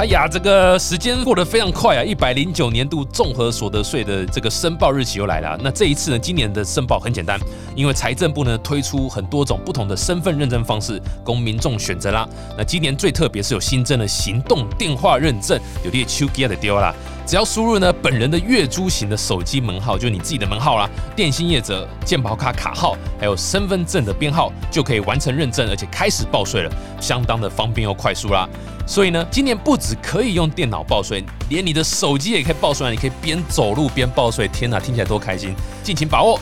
[0.00, 2.02] 哎呀，这个时间过得非常快啊！
[2.02, 5.60] 一百零九年度综合所得税的这个申报日期又来了。
[5.62, 7.38] 那这一次呢，今年的申报很简单，
[7.76, 12.26] 因为财政部呢推出很多种不同的身份认证方式供民众选择啦。
[12.56, 16.94] 那今年最特别是有新增了行动电话认证，有点秋吉的丢啦。
[17.30, 28.48] 只要输入呢本人的月租型的手机门号，就是你自己的门号啦，电信业者健保卡卡号，还有身份证的编号，就可以完成认证，而且开始报税了，相当的方便又快速啦。
[28.84, 34.48] 所以呢，今年不止可以用电脑报税，连你的手机也可以报税，你可以边走路边报税。
[34.48, 35.54] 天哪，听起来多开心！
[35.84, 36.36] 尽情把握。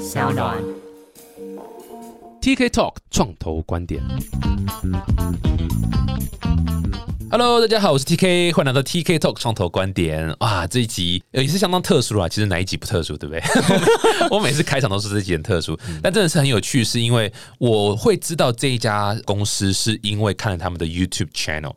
[0.00, 0.56] 小暖
[2.40, 4.02] TK Talk 创投观点。
[7.34, 10.36] Hello，大家好，我是 TK，欢迎来到 TK Talk 创投观点。
[10.40, 12.28] 哇，这一集也是相当特殊啊。
[12.28, 13.42] 其实哪一集不特殊，对不对？
[14.30, 21.72] 我每次开场都是这集很特殊，但真的是很有趣，是因为我会知道这一家公司，是因为看了他们的 YouTube channel。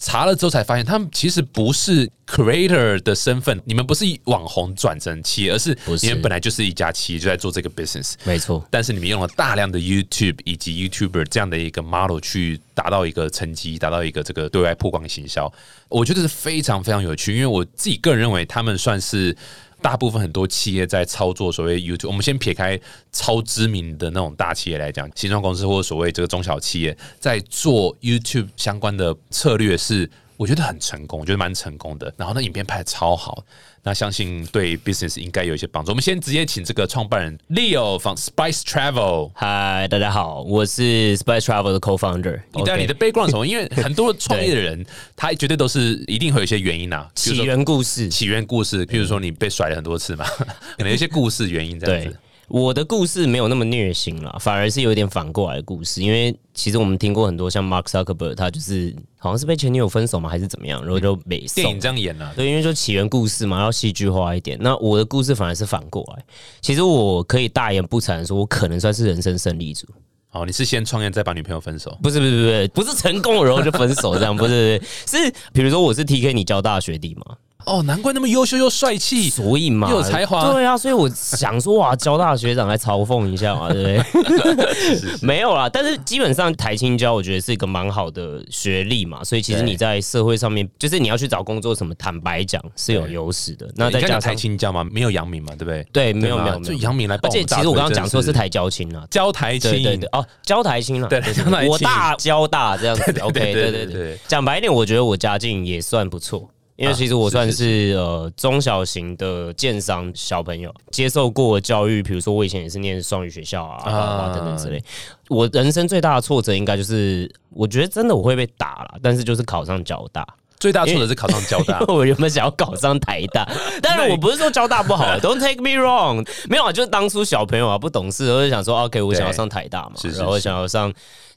[0.00, 8.14] 查了之后才发现，他们其实不是 creator 的身份，你们不是网红转成企业，而是你们本来就是一家企业，就在做这个 business。
[8.24, 15.52] 没错，但是你们用了大量的 YouTube 以及 YouTuber 这样的一个 model 去达到一个成绩，达到一个这个对外曝光行销，
[15.88, 17.34] 我觉得是非常非常有趣。
[17.34, 19.36] 因为我自己个人认为，他们算是。
[19.82, 22.78] 大部分很多企业在操作所谓 YouTube，我们先撇开
[23.12, 32.10] 超知名的那种大企业来讲，新创公司或所谓这个中小企业，在做 YouTube 相关的策略是，我觉得很成功，我觉得蛮成功的。
[32.16, 33.44] 然后那影片拍的超好。
[33.82, 35.90] 那相信对 business 应该有一些帮助。
[35.90, 39.32] 我们先直接请这个创办人 Leo from Spice Travel。
[39.34, 42.40] 嗨，大家好，我是 Spice Travel 的 co-founder。
[42.54, 43.44] 你带你的 background 什么？
[43.46, 44.82] 因为很多创业的人，
[45.14, 48.86] 他绝对都是一定会有一些原因啊，起源故事，起源故事。
[48.86, 50.24] 譬如说你被甩了很多次嘛，
[50.78, 52.16] 可能有一些故事原因这样子。
[52.50, 56.02] 我的故事没有那么虐心了，反而是有点反过来的故事。
[56.02, 62.32] 因为其实我们听过很多像 Mark Zuckerberg，他就是好像是被前女友分手嘛，还是怎么样，然后就被电影这样演了。
[62.34, 64.58] 对，因为说起源故事嘛，要戏剧化一点。
[64.60, 66.24] 那我的故事反而是反过来。
[66.60, 69.86] 其实我可以大言不惭说，我可能算是人生胜利组。
[70.32, 71.96] 哦，你是先创业再把女朋友分手？
[72.02, 75.16] 不是，不是，不是，不是成功然后就分手这样，不是，是
[75.52, 77.36] 比如说我是 TK，你教大学弟嘛。
[77.66, 80.52] 哦，难怪那么优秀又帅气，所以嘛，又有才华。
[80.52, 85.20] 对啊，所以我想说哇，交大学长来嘲讽一下嘛，对不对？
[85.22, 93.68] 没有啦，但是基本上台青交，我觉得是一个蛮好的学历嘛，所以其实你在社会上面，就是你要去找工作什么，坦白讲是有优势的。
[93.76, 95.86] 那再加上台青交嘛，没有杨明嘛，对不对？
[95.92, 97.16] 对，没有没有，就杨明来。
[97.22, 101.22] 而且其实我刚刚讲说是台交青啊，交台青，对对哦，交台青了，对，
[101.68, 103.14] 我大交大这样子。
[103.20, 106.48] OK，对对对，讲白一点，我觉得我家境也算不错。
[106.80, 114.82] 因为其实我算是呃中小型的建商小朋友，接受过教育，比如说我以前也是念双语学校啊，等等之类。
[115.28, 120.26] 我人生最大的挫折应该就是，我觉得真的我会被打了，但是就是考上交大。
[120.58, 123.46] 最大挫折是考上交大， 我原本想要考上台大，
[123.82, 130.90] 但是我不是说交大不好，Don't take me wrong，没有啊，就是当初小朋友啊不懂事，我就想说 OK，我想要上台大嘛，然后想要上。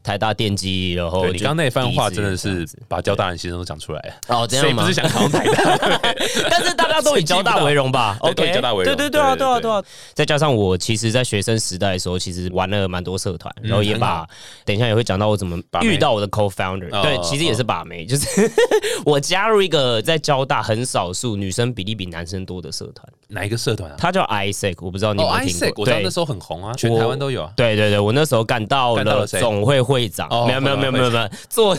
[0.03, 4.83] 台大电机，然后你刚那番话真的是把交大人心声都讲出来哦，这样吗？
[4.83, 5.77] 不是想考台大，
[6.51, 8.17] 但是大家都以交大为荣吧？
[8.21, 9.81] OK，交大为荣，对对对啊，对啊对啊。
[10.13, 14.27] 再加上我其实，在学生时代的时候，其实玩了蛮多社团，然后也把
[14.65, 16.89] 等一下也会讲到我怎么遇到我的 co-founder。
[17.01, 18.51] 对，其实也是把妹，就是
[19.05, 23.07] 我加入一个在交大很少数女生比例比男生多的社团。
[23.33, 23.95] 哪一个社团啊？
[23.97, 25.81] 他叫 Isaac，我不知道你有没有听过。
[25.83, 27.43] 我知道那时候很红啊，全台湾都有。
[27.43, 31.75] 啊对对对，我那时候干到了总会会长，没有没有没有没有没有做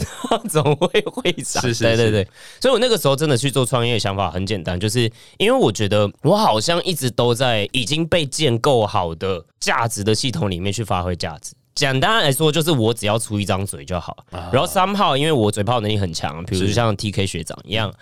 [0.49, 1.63] 总会会长。
[1.63, 2.29] 是是，对对对。
[2.61, 11.53] 所以我那个时候真的去做创业，想法很简单，就是因为我觉得我好像一直都在已经被建构好的价值的系统里面去发挥价值。
[11.75, 14.17] 简单来说，就是我只要出一张嘴就好。
[14.53, 17.93] 然后三号，因为我嘴炮能力很强，比如像 T K 学长一样，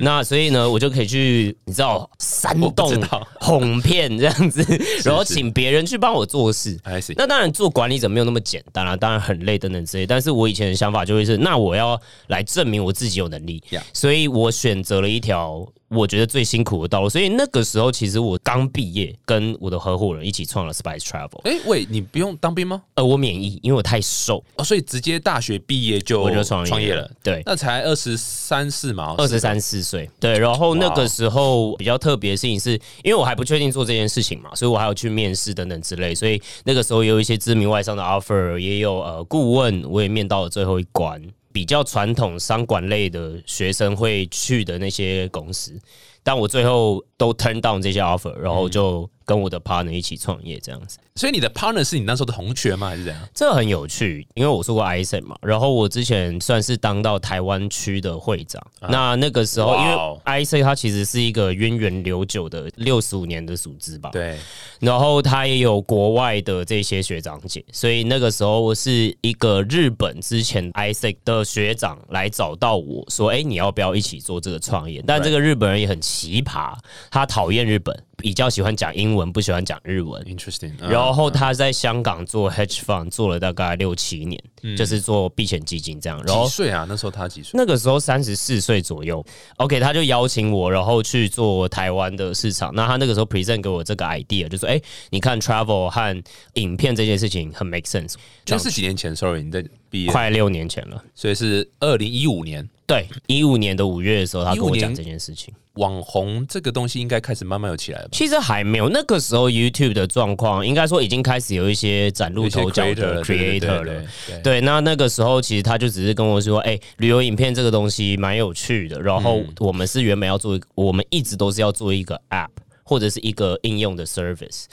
[0.00, 3.02] 那所以呢，我就可以去你知道煽动、
[3.40, 4.64] 哄骗这样子，
[5.04, 6.78] 然后请别人去帮我做事。
[7.16, 10.06] 那当然做管理者没有那么简单啊，当然很累等等之类。
[10.06, 15.66] 但是我以前的想法就会是，那我要来证明我自己有能力，所以我选择了一条。
[15.88, 21.40] 我觉得最辛苦的道路，所以那个时候其实我刚毕业，跟我的合伙人一起创了 Spice Travel。
[21.44, 22.82] 哎，喂，你不用当兵吗？
[22.94, 27.10] 呃，我免疫，因为我太瘦哦，所以直接大学毕业就我就创创业了。
[27.22, 30.08] 对，那才二十三四嘛，二十三四岁。
[30.20, 36.14] 对，然后那个时候比较特别的事情是，因为我还不确定做这件事情嘛，所以我还要去面试等等之类。
[36.14, 41.22] 所以那个时候有一些知名外商的 offer，也有呃顾问，我也面到了最后一关。
[41.58, 45.76] 比较传统商管类的学生会去的那些公司。
[46.22, 50.96] 但我最后都 turn down 这些 offer，然后就跟我的 partner 一起创业这样子。
[51.14, 52.88] 所以你的 partner 是你那时候的同学吗？
[52.88, 53.22] 还是怎样？
[53.34, 58.64] 这很有趣，因为我说过 i s a 嘛，然后我之前算是当到台湾区的会长。
[58.88, 64.08] 那那个时候，因为 i s a 它其实是一个源远流久的六十五年的组织吧。
[64.12, 64.38] 对。
[64.80, 76.72] 然后他也有国外的这些学长姐，所以那个时候我是一个日本之前 i s a 的学长来找到我说：“哎，你要不要一起做这个创业？”但这个日本人也很奇葩，
[77.10, 78.04] 他讨厌日本。
[78.20, 80.20] 比较喜欢讲英文，不喜欢讲日文。
[80.24, 80.72] Interesting。
[80.80, 84.42] 然后他在香港做 hedge fund 做了大概六七年，
[84.76, 86.20] 就是做避险基金这样。
[86.26, 86.84] 几岁啊？
[86.88, 87.52] 那时候他几岁？
[87.54, 89.24] 那个时候三十四岁左右。
[89.58, 92.74] OK，他就邀请我，然后去做台湾的市场。
[92.74, 94.80] 那他那个时候 present 给我这个 idea，就说：“哎，
[95.10, 96.22] 你看 travel 和
[96.54, 98.14] 影片这件事情很 make sense。”
[98.48, 102.68] 那是几年前？Sorry，你在毕业快六年前了，所以是二零一五年。
[102.84, 105.54] 对，一五年的五月的时候，他跟我讲这件事情。
[105.78, 108.08] 网红这个东西应该开始慢慢有起来了。
[108.12, 114.02] 其实还没有，那个时候 YouTube 的状况，应该说已经开始有一些崭露头角的 creator 了。
[114.42, 122.48] 对，那那个时候其实他就只是跟我说：“哎，旅游影片这个东西蛮有趣的。”然后我们是原本要做，我们一直都是要做一个 App。
[122.88, 124.64] 或者是一个应用的 service，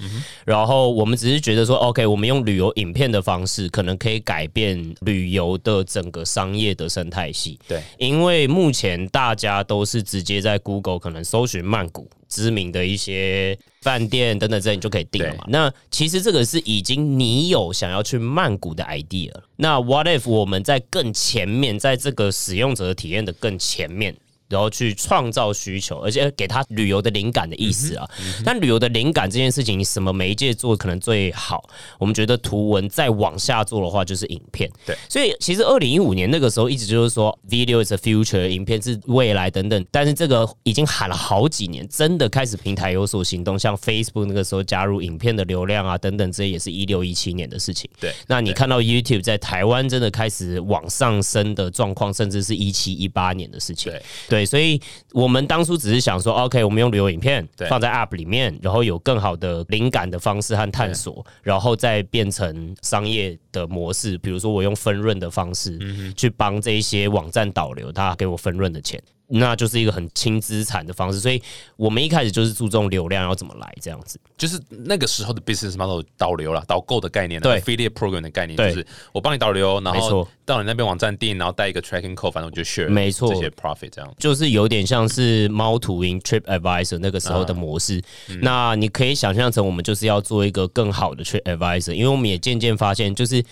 [0.46, 7.60] 然后我们只是觉得说，OK，我们用旅游影片的方式，可能可以改变旅游的整个商业的生态系。
[7.68, 15.44] 对，因为目前大家都是直接在 Google 可能搜寻曼谷知名的一些饭店等等这，你就可以定了嘛。
[15.50, 19.44] 那其实这个是已经你有想要去曼谷的 idea 了。
[19.58, 24.16] 那 What if 我们在更前面，在这个使用者的体验的更前面？
[24.47, 28.07] 然后去创造需求，而且给他旅游的灵感的意思啊。
[28.44, 31.68] 但旅游的灵感这件事情，什么媒介做可能最好？
[32.00, 34.69] 我们觉得图文再往下做的话，就是影片。
[34.86, 39.86] 对，所以其实二零一五年那个时候，一直就是说，video is the future，影片是未来等等。
[39.89, 47.89] 但是这个已经喊了好几年，真的开始平台有所行动，像 Facebook 那个时候加入影片的流量啊等等，这也是一六一七年的事情。
[48.00, 53.92] 对，那你看到 YouTube 在台湾真的开始往上升的状况，甚至是一七一八年的事情。
[53.92, 54.35] 对。
[54.36, 54.82] 对，所以
[55.14, 64.18] 我们当初只是想说，OK，我们用旅游影片放在 App 里面，然后有更好的灵感的方式和探索，然后再变成商业的模式。
[64.18, 65.80] 比如说，我用分润的方式
[66.18, 69.02] 去帮这一些网站导流，他给我分润的钱。
[69.27, 71.42] 那就是一个很轻资产的方式，所以
[71.77, 88.00] 我们一开始就是注重流量要怎么来这样子，就是那个时候的 business model 导流了，导购的概念，对，affiliate program 的概念，就是我帮你导流，然后到你那边网站订，然后带一个 tracking code，反正我就 share，没错，这些 profit 这样，就是有点像是猫图鹰 trip advisor 那个时候的模式。
[88.42, 93.44] 那你可以想象成我们就是要做一个更好的 trip advisor，因为我们也渐渐发现，就是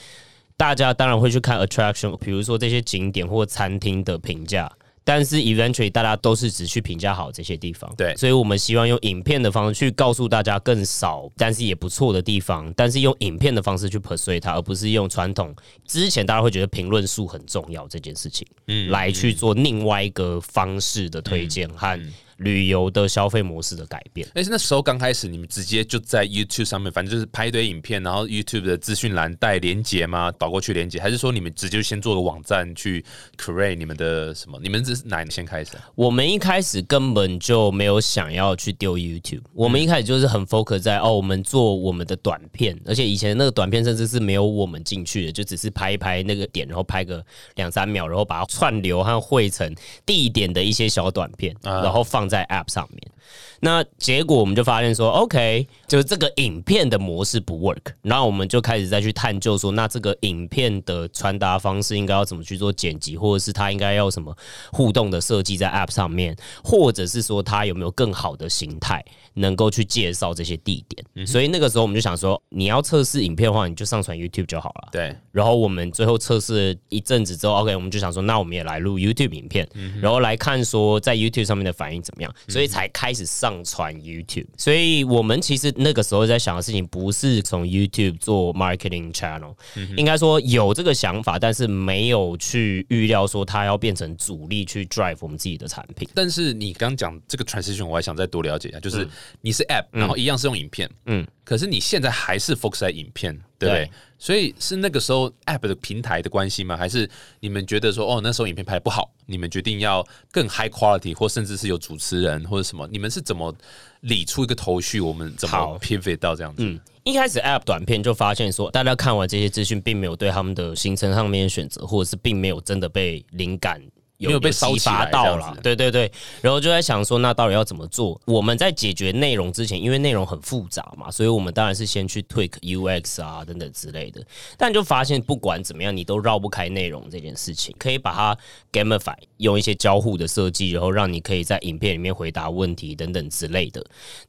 [0.55, 4.71] 大家当然会去看 attraction，比如说这些景点或餐厅的评价。
[5.03, 15.53] 但是，eventually，大家都是只去评价好这些地方，对，所以我们希望用影片的方式去告诉大家更少，但是也不错的地方，但是用影片的方式去 persuade 它，而不是用传统。
[15.85, 21.99] 之前大家会觉得评论数很重要这件事情，嗯，来去做另外一个方式的推荐和。
[22.43, 30.29] 旅游的消费模式的改变，但是那时候刚开始，你们直接就在 YouTube 上面，反正就是拍一堆影片，然后 YouTube 的资讯栏带连接吗？
[30.33, 33.03] 导过去连接，还是说你们直接先做个网站去
[33.37, 34.59] create 你们的什么？
[34.61, 35.71] 你们是哪先开始？
[35.95, 47.25] 我们一开始根本就没有想要去丢 YouTube，我们一开始就是很 focus 在哦，我们做我们的短片，而且以前那个短片甚至是没有我们进去的，就只是拍一拍那个点，然后拍个
[47.55, 49.73] 两三秒，然后把它串流和汇成
[50.05, 52.27] 地点的一些小短片，然后放。
[52.33, 53.11] 在 App 上面，
[53.59, 64.35] 那结果我们就发现说，OK，就是这个影片的模式不 work，然后我们就开始再去探究说，那这个影片的传达方式应该要怎么去做剪辑，或者是它应该要什么
[64.71, 69.03] 互动的设计在 App 上面，或者是说它有没有更好的形态
[69.35, 71.25] 能够去介绍这些地点。
[71.25, 74.89] 所以那个时候我们就想说，你要测试影片的话，你就上传 YouTube 就好了。
[74.91, 75.15] 对。
[75.31, 79.65] 然后我们最后测试一阵子之后，OK，我们就想说，那我们也来录 YouTube 影片，
[80.01, 82.35] 然后来看说在 YouTube 上面的反应怎么样。
[82.49, 89.55] 所以才开始上传 YouTube，所以我们其实那个时候在想的事情不是从 YouTube 做 marketing channel，
[89.95, 96.07] 应该说有这个想法，但是没有去预料说它要变成主力去 drive 我们自己的产品。
[96.13, 99.07] 但是你刚讲这个 transition，我还想再多了解一下，就是
[99.41, 103.91] 你是 app，然后一样是用影片，嗯，可是你现在还是 focus 在影片，对不对？
[104.17, 106.77] 所以是那个时候 App 的平台的关系吗？
[106.77, 112.87] 还是你们觉得说哦那时候影片拍的不好，你们决定要更 high quality，或甚至是有主持人或者什么？
[112.91, 113.53] 你们是怎么
[114.01, 115.01] 理出一个头绪？
[115.01, 116.63] 我们怎么 pivot 到这样子？
[116.63, 123.81] 嗯，一开始 App 短片就发现说，大家看完这些资讯，并没有对他们的行程上面选择，或者是并没有真的被灵感
[124.17, 126.09] 有被启发到了，对对对，
[126.41, 128.19] 然后就在想说，那到底要怎么做？
[128.25, 134.25] 我们在解决内容之前，因为内容很复杂嘛，所以我们当然是先去 tweak UX 啊等等之类的。
[134.57, 137.75] 但就发现，不管怎么样，你都绕不开内容这件事情。
[137.77, 138.37] 可以把它
[138.71, 143.85] gamify，用一些交互的设计，然后让你可以在影片里面回答问题等等之类的。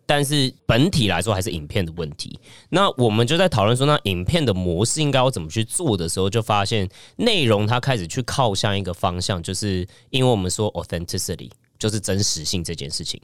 [0.06, 2.40] 但是本体来说，还是影片的问题。
[2.70, 9.83] 那我们就在讨论说，那影片的模式应该要怎么去做的时候，就发现内容它开始去靠向一个方向，就是。
[10.10, 13.20] 因为我们说 authenticity 就是真实性这件事情，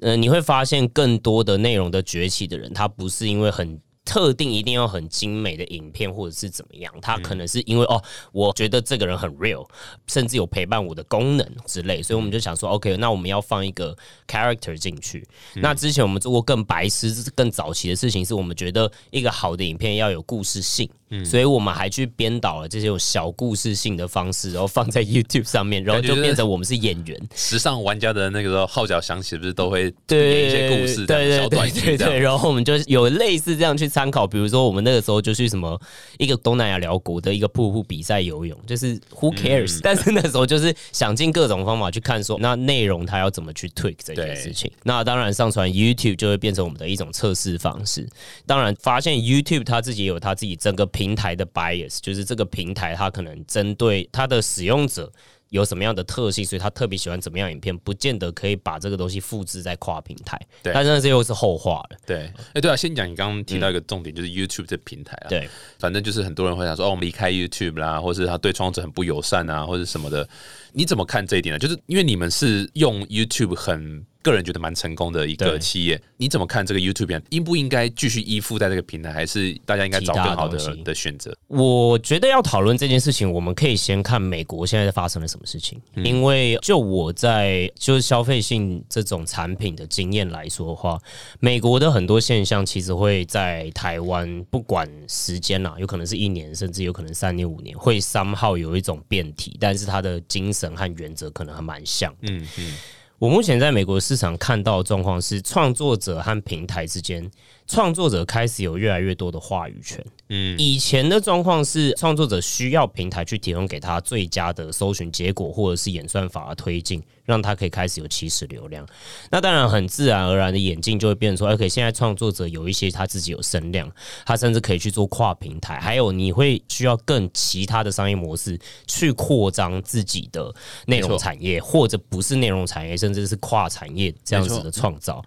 [0.00, 3.80] 呃，你会发现更多的内容的崛起的人，他不是因为很。
[4.06, 6.92] 特定一定要很精美的影片，或者是怎么样？
[7.00, 7.98] 他可能是因为哦，
[8.32, 9.66] 我觉得这个人很 real，
[10.06, 13.96] 甚至有陪伴我的功能之类，所以我们就想说，OK，那我们要放一个
[14.28, 15.26] character 进去。
[15.54, 20.86] 那之前我们做过更白痴、更早期的事情，是我们觉得一个好的影片要有故事性，
[21.22, 27.28] 所以我们还去编导了这些有小故事性的方式，然后放在 YouTube 上面，然后就变成我们是演员。
[27.34, 33.84] 时尚玩家的那个时候号角响起，不是都会演一些故事，对对对对，然后我们就有类似这样去。
[33.84, 35.78] 参考，比如说我们那个时候就去什么
[36.18, 39.78] 一个东南亚辽国的一个瀑布比赛游泳，就是 Who cares？
[39.82, 44.68] 但是那时候就是想尽各种方法去看，说那内容它要怎么去 tweak 这件事情。
[44.84, 48.08] 那当然上传 YouTube 就会变成我们的一种测试方式。
[48.46, 55.10] 当然发现 YouTube 它自己有它自己整个平台的 bias，就是这个平台它可能针对它的使用者。
[55.50, 60.40] 有什么样的特性，所以他特别喜欢怎么样影片，不见得可以把这个东西复制在跨平台。
[60.64, 61.96] 对，但是这又是后话了。
[62.04, 65.28] 对，哎，对啊，先讲你刚刚提到一个重点，就是 YouTube 这平台啊。
[65.28, 70.28] 对，反正就是很多人会想说，哦，我们离开 YouTube 啦，或是他对创作者很不友善啊，或者什么的。
[70.72, 71.58] 你怎么看这一点呢？
[71.60, 74.04] 就是因为你们是用 YouTube 很。
[74.24, 77.20] 个人觉得蛮成功的一个企业，你怎么看这个 YouTube？
[77.28, 81.36] 应不应该继续依附在这个平台，还是大家应该找更好的的选择？
[81.46, 85.78] 我觉得要讨论这件事情，我们可以先看美国现在发生了什么事情。
[85.96, 90.98] 因为就我在就是消费性这种产品的经验来说的话，
[91.38, 102.10] 美国的很多现象其实会在台湾，不管时间啦，有可能是一年，甚至有可能三年、五年，会三号有一种变体，但是它的精神和原则可能还蛮像。
[102.22, 102.74] 嗯嗯。
[103.18, 107.30] 我目前在美国市场看到的状况是，创作者和平台之间。
[107.66, 110.04] 创作者开始有越来越多的话语权。
[110.28, 118.86] 嗯，以前的状况是，创作者需要平台去提供给他最佳的搜寻结果，或者是演算法的推进，让他可以开始有起始流量。
[119.30, 123.90] 那当然，很自然而然的眼镜就会变成说，OK，现在创作者有一些他自己有声量，
[124.24, 125.78] 他甚至可以去做跨平台。
[125.78, 130.54] 还有，你会需要更其他的商业模式去扩张自己的
[130.86, 135.22] 内容产业，或者不是内容产业，甚至是跨产业这样子的创造。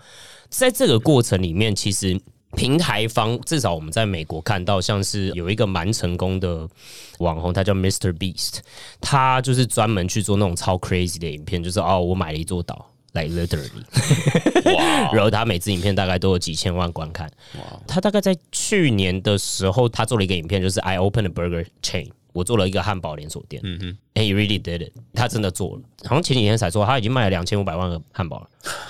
[0.50, 2.20] 在这个过程里面，其实
[2.56, 6.68] 平台方至少我们在美国看到，像是有一个蛮成功的
[7.20, 8.60] 网红，他叫 Mr Beast，
[9.02, 13.84] 他就是专门去做那种超 crazy 的影片，就是哦，我买了一座岛，like literally，
[14.74, 15.12] 哇！
[15.14, 17.30] 然后他每支影片大概都有几千万观看。
[17.60, 17.80] 哇！
[17.86, 22.10] 他大概在去年的时候，他做了一个影片，就是 I open a burger chain。
[22.38, 28.50] 我做了一个汉堡连锁店，嗯哼，he really did it，他真的做了，好像前几天才说他已经卖了两千五百万个汉堡了。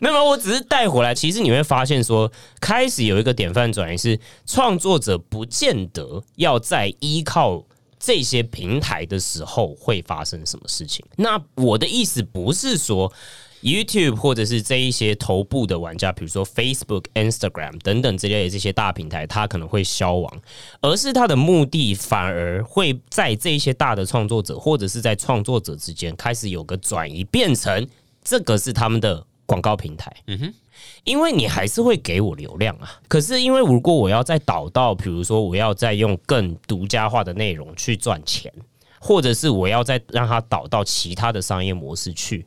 [0.00, 1.12] 那没有，我只是带回来。
[1.12, 2.30] 其实你会发现，说
[2.60, 7.64] 开始有一个典范转移，是创作者不见得要在依靠
[7.98, 11.04] 这些平台的时候会发生什么事情。
[11.16, 13.12] 那我的意思不是说。
[13.62, 20.40] YouTube 或者是这一些头部的玩家，比如说 Facebook、Instagram 等等之类的这些大平台，它可能会消亡，
[20.80, 27.86] 而是它的目的反而会在这一些大的创作者或者是在创作者之间开始有个转移，变成
[28.22, 30.14] 这个是他们的广告平台。
[30.28, 30.54] 嗯哼，
[31.02, 38.52] 因为你还是会给我流量啊，可是因为如果我要再导到，比如说我要再用更独家化的内容去赚钱，
[39.00, 42.46] 或者是我要再让它导到其他的商业模式去。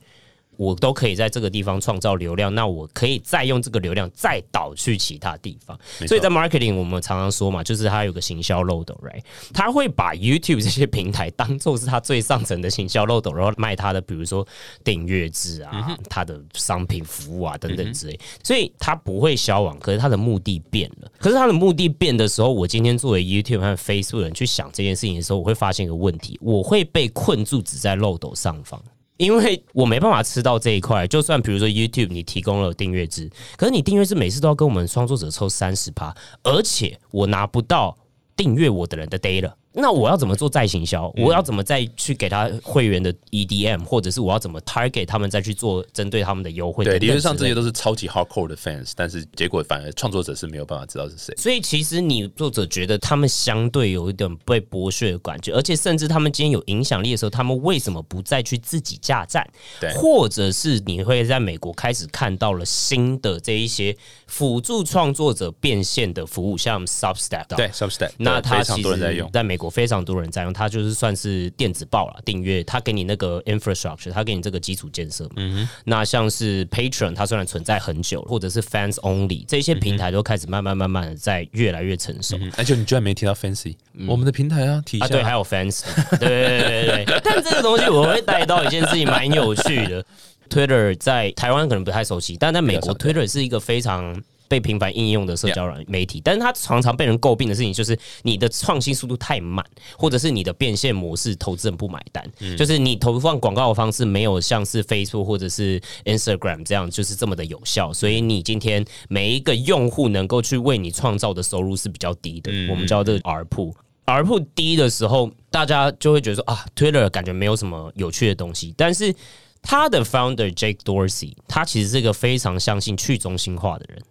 [0.58, 5.78] 我都可以在这个地方创造流量，那我可以再用这个流量再导去其他地方。
[6.08, 9.22] 所以在 marketing 我们常常说嘛，就是它有个行销漏斗，right？
[9.54, 14.48] 他会把 YouTube 这些平台当做是他最上层的行销漏斗，然后卖他的，比如说
[14.84, 18.20] 订阅制啊，他的商品服务啊等等之类。
[18.44, 21.12] 所以他不会消亡，可是他的目的变了。
[21.18, 28.82] 可是他的目的变的时候，我今天作为 YouTube 和 Facebook 人去想这件事情的时候，我会发现一个问题，我会被困住只在漏斗上方。
[29.22, 36.12] 因为我没办法吃到这一块，就算比如说 YouTube 你提供了订阅制，可是你订阅制每次都要跟我们创作者抽三十趴，
[36.42, 37.96] 而且我拿不到
[38.36, 41.12] 订阅我的人的 data，那我要怎么做再行销？
[41.16, 46.84] 我要怎么再去给他会员的 EDM，或者是我要怎么 target 他们再去做针对他们的优惠？
[46.84, 51.34] 对，理论上这些都是超级 hardcore 的 fans，但是结果反而创作者是没有办法知道是谁。
[51.38, 59.48] 所以其实你作者觉得他们相对有一点被剥削的感觉，而且甚至他们今天有影响力的时候，他们为什么不再去自己架站？
[59.80, 63.96] 对，或者是你会在美国开始看到了新的这一些
[64.28, 75.30] 辅助创作者变现的服务，像 Substack，对 Substack，那它其实在用，在美国非常多人在用，它就是算是电子报了，订阅，它给你那个 infrastructure，它给你这个基础建设。
[75.36, 82.36] 嗯哼，那像是 Patron，它虽然存在很久，或者是 Fans Only 这些平台都开始慢慢慢慢的在越来越成熟。
[82.58, 83.76] 而且你居然没提到 Fancy，
[84.08, 85.84] 我们的平台啊，提啊对，还有 Fans，
[86.18, 87.22] 对对对对。
[87.24, 90.04] 但这个东西我会带到一件事情，蛮有趣的。
[90.50, 94.20] Twitter 在台湾可能不太熟悉，但在美国，Twitter 是一个非常。
[94.52, 99.66] 被频繁应用的社交软媒体，但是它常常被人诟病的事情就是你的创新速度太慢，
[99.98, 112.52] 或者是你的变现模式投资人不买单，就是你投放广告的方式没有像是 Facebook 或者是 Instagram 这样就是这么的有效，所以你今天每一个用户能够去为你创造的收入是比较低的。
[112.70, 119.16] 我们叫这个 R 铺，R 铺低的时候，大家就会觉得说啊，Twitter 感觉没有什么有趣的东西，但是
[119.62, 124.02] 他的 Founder Jake Dorsey，他其实是一个非常相信去中心化的人。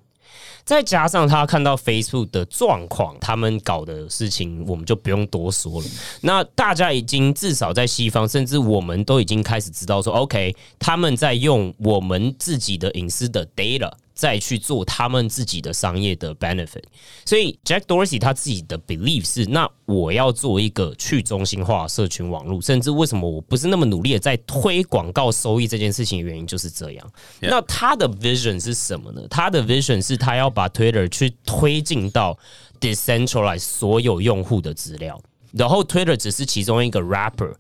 [0.64, 5.88] 再加上他看到 Facebook 的状况，他们搞的事情，我们就不用多说了。
[6.21, 13.90] 那大家已经至少在西方，甚至我们都已经开始知道说，OK，他们在用我们自己的隐私的 data。
[14.21, 16.83] 再去做他们自己的商业的 benefit，
[17.25, 27.12] 所以 Jack Dorsey 他自己的 belief 是，那我要做一个去中心化社群网络，甚至为什么我不是那么努力的在推广告收益这件事情的原因就是这样。
[27.41, 29.23] 那他的 vision 是什么呢？
[29.31, 32.39] 他的 vision 是他要把 Twitter 去推进到
[32.79, 35.19] decentralize 所有用户的资料，
[35.53, 37.55] 然后 Twitter 只是其中一个 rapper。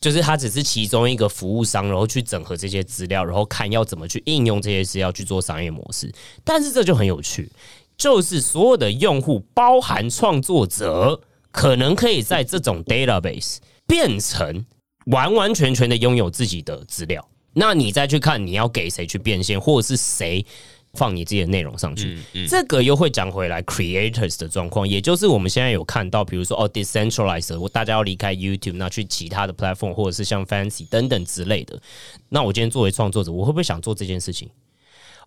[0.00, 6.10] 就是它只是其中一个服务商，然后去整合这些资料，然后看要怎么去应用这些资料去做商业模式。
[6.42, 7.50] 但是这就很有趣，
[7.96, 11.20] 就是所有的用户，包含创作者，
[11.52, 14.64] 可能可以在这种 database 变成
[15.06, 17.28] 完完全全的拥有自己的资料。
[17.52, 20.46] 那你再去看你要给谁去变现，或者是谁。
[20.94, 22.18] 放你自己的内容上去，
[22.48, 31.80] 这个又会讲回来 creators 的状况，也就是我们现在有看到，比如说哦，decentralized，我大家要离开 YouTube，那去其他的 platform，或者是像 Fancy 等等之类的。
[32.28, 34.48] 那我今天作为创作者，我会不会想做这件事情？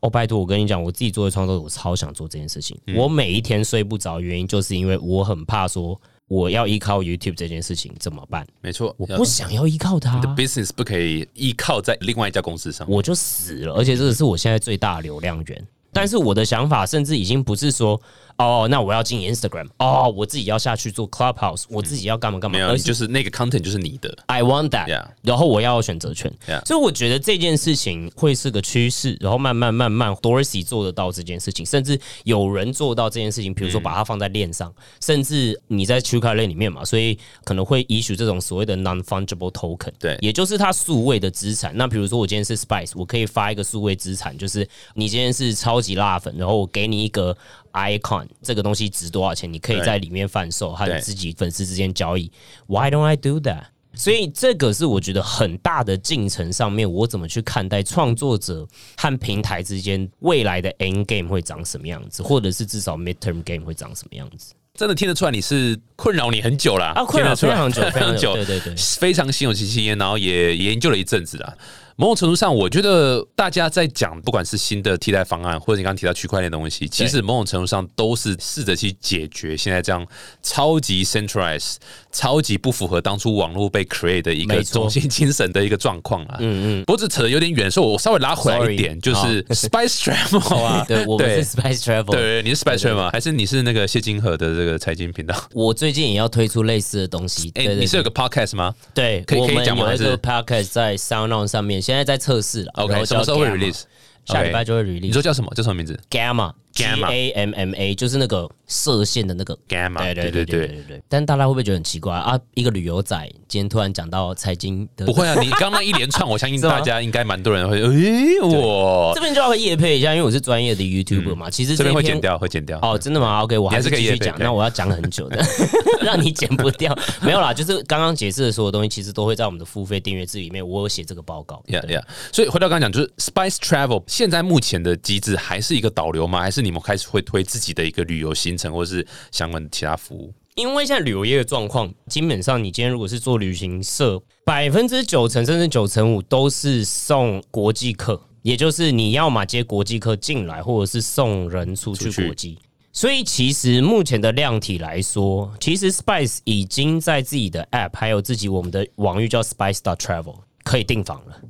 [0.02, 2.78] 哦，拜托，我跟你讲，我自己作为创作者，我超想做这件事情。
[2.96, 6.00] 我每一天睡不着，原因就是因为我很怕说。
[6.28, 8.46] 我要依靠 YouTube 这件事情怎么办？
[8.62, 10.16] 没错，我不想要依靠它。
[10.16, 13.74] 你的 business 不可以依靠在另外一家公司上，我就死了。
[13.74, 15.68] 而且这个是我现在最大的流量源。
[15.92, 18.02] 但是我的想法甚至已经不是说。
[18.38, 22.58] 哦，那我要进 Instagram 哦，我自己要下去做 Clubhouse，我自己要干嘛干嘛？
[22.58, 24.16] 没有，就是那个 content 就是你的。
[24.26, 26.32] I want that，然后我要选择权。
[26.66, 41.72] 所以我觉得这件事情会是个趋势，然后慢慢慢慢，Dorsey 做得到这件事情，甚至有人做到这件事情，比如说把它放在链上，甚至你在区块链里面嘛，所以可能会 issue 这种所谓的 non-fungible token，对，也就是它数位的资产。
[41.76, 47.38] 那比如说我今天是 Spice，我可以发一个数位资产，就是你今天是超级辣粉，然后我给你一个。
[47.74, 49.52] Icon 这个东西值多少钱？
[49.52, 52.32] 你可以在里面贩售，和自己粉丝之间交易。
[52.68, 53.66] Why don't I do that？
[53.96, 64.56] 所以这个是我觉得很大的进程上面，我怎么去看待创作者和平台之间未来的 end game 会长什么样子，或者是至少 midterm game 会长什么样子？
[64.74, 71.56] 真的听得出来你是困扰你很久了啊，困扰非常久，非常久， 对对对，非常心有戚戚焉，然后也研究了一阵子了。
[71.96, 80.06] 某种程度上，我觉得大家在讲，不管是新的替代方案，或者你刚刚提到区块链的东西，其实某种程度上都是试着去解决现在这样
[80.42, 81.76] 超级 centralized、
[82.12, 86.38] 超级不符合当初网络被 create 的一个中心精神的一个状况啊。
[86.40, 86.86] 嗯嗯。
[86.86, 95.36] 不过这扯的有点远，所以我稍微拉回来一点，就是 Spice Travel 啊，对，我们是 Spice Travel，对，你是 Spice Travel 还是你是那个谢金河的这个财经频道？
[95.54, 97.52] 我最近也要推出类似的东西。
[97.54, 98.74] 哎，你是有个 podcast 吗？
[98.96, 99.90] 对，可以可以讲吗？
[99.90, 101.83] 有一个 podcast 在 SoundOn 上面。
[101.84, 103.84] 现在在测试了，OK，什么时候会 release？
[104.26, 105.02] 下礼拜就会 release。
[105.02, 105.52] 你说叫什么？
[105.56, 108.50] 叫什么名字？Gamma，G A M M A，就是那个。
[108.66, 111.04] 射线的那个 gamma，对对对对对对。
[111.08, 112.40] 但大家会不会觉得很奇怪啊？
[112.56, 115.36] 一个旅游仔今天突然讲到财经，不会啊！
[115.40, 121.52] 你 刚刚一连串，我相信 大家应该蛮多人会，诶，我这边就要夜配一下，因为我是专业的 YouTuber 嘛。
[121.52, 122.80] 其实这边会剪掉，会剪掉。
[122.82, 124.36] 哦，真的吗？OK，我还是继续讲。
[124.40, 125.46] 那我要讲很久的，
[126.02, 126.98] 让你剪不掉。
[127.22, 130.68] 没有啦，就是刚刚解释的所有东西，其实都会在我们的付费订阅制里面。
[130.68, 131.62] 我有写这个报告。
[131.68, 132.02] Yeah yeah。
[132.32, 136.40] 所以回到刚刚讲，就是 Spice Travel 现在目前的机制还是一个导流吗？
[136.40, 139.04] 还是你们开始会推自己的一个旅游行程，或是？
[139.32, 152.60] 相关的其他服务，因为现在旅游业的状况，基本上你今天如果是做旅行社，百分之九成甚至九成五都是送国际客，也就是你要么接国际客进来，或者是送人出去国际。
[152.92, 161.42] 所以其实目前的量体来说，其实 Spice 已经在自己的 App 还有自己我们的网域叫 Spice Star Travel 可以订房了。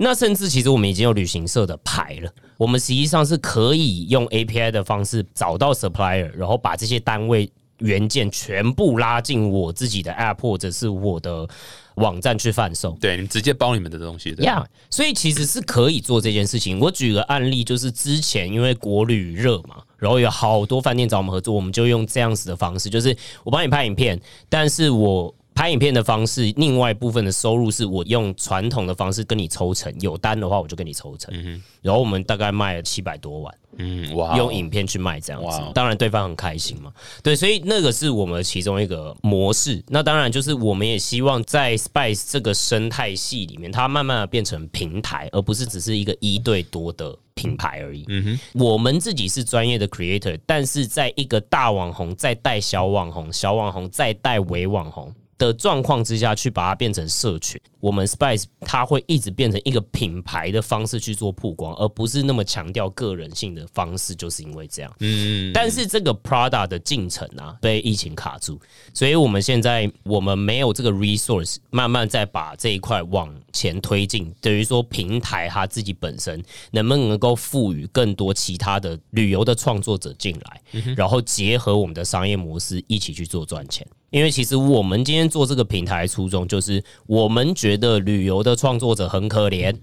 [0.00, 7.50] 那甚至其实我们已经有旅行社的牌了，我们实际上是可以用 API 的方式找到 supplier，然后把这些单位。
[7.82, 11.48] 原件全部拉进我自己的 App 或者是我的
[11.94, 16.78] 网站去贩售，对，你直接包你们的东西，呀，所以其实是可以做这件事情。
[16.78, 33.54] 我举个案例，就是之前因为国旅热嘛，然后有好多饭店找我们合作，我们就用这样子的方式，就是我帮你拍影片，但是我拍影片的方式，另外部分的收入是我用传统的方式跟你抽成，有单的话我就跟你抽成，嗯然后我们大概卖了七百多万。
[33.76, 34.36] 嗯，哇！
[34.38, 36.90] 用影片去卖这样子，当然对方很开心嘛。
[37.22, 39.84] 对，所以那个是我们其中一个模式。
[39.88, 48.06] 那当然就是我们也希望在 Spice 这个生态系里面，它慢慢的变成平台，而不是只是一个一对多的品牌而已。
[48.08, 55.14] 嗯哼，我们自己是专业的 creator，但是在一个大网红再带小网红，小网红再带伪网红。
[55.40, 64.96] 的状况之下去把它变成社群，我们 Spice 它会一直变成一个品牌的方式去做曝光，而不是那么强调个人性的方式，就是因为这样。
[65.00, 68.60] 嗯，但是这个 Prada 的进程啊被疫情卡住，
[68.92, 74.30] 所以我们现在我们没有这个 resource，慢慢再把这一块往前推进。
[74.42, 80.60] 等于说平台它自己本身能不能够赋予更多其他的旅游的创作者进来，
[80.94, 83.86] 然后结合我们的商业模式一起去做赚钱。
[84.10, 89.74] 因为其实我们今天做这个平台初衷就是，我们觉得旅游的创作者很可怜。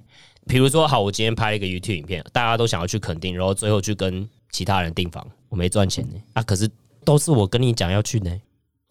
[0.45, 6.15] 比如说，好，我今天拍了一个 YouTube 影片，大家都想要去肯定，然后最后去跟其他人订房，我没赚钱呢。
[6.33, 6.69] 啊，可是
[7.03, 8.31] 都是我跟你讲要去呢，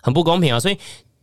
[0.03, 0.61] 很不公平啊。
[0.61, 0.77] 所以，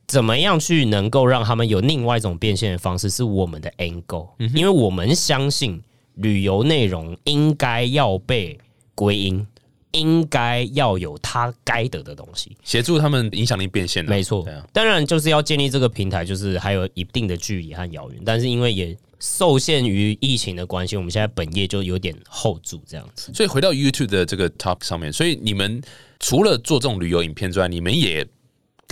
[0.07, 4.29] 怎么样去能够让他们有另外一种变现的方式，是我们的 angle。
[4.55, 5.81] 因为我们相信
[6.15, 8.59] 旅游内容应该要被
[8.95, 9.45] 归因。
[9.93, 14.05] 应该要有他该得的东西，协助他们影响力变现。
[14.05, 18.21] 没错，当然就是要建立这个平台，就是还有一定的距离和遥远。
[18.25, 23.31] 但是因为也受限于疫情的关系，我们现在本业就有点 hold 住这样子。
[23.33, 25.81] 所以回到 YouTube 的这个 Talk 上面，所以你们
[26.19, 28.27] 除了做这种旅游影片之外，你们也。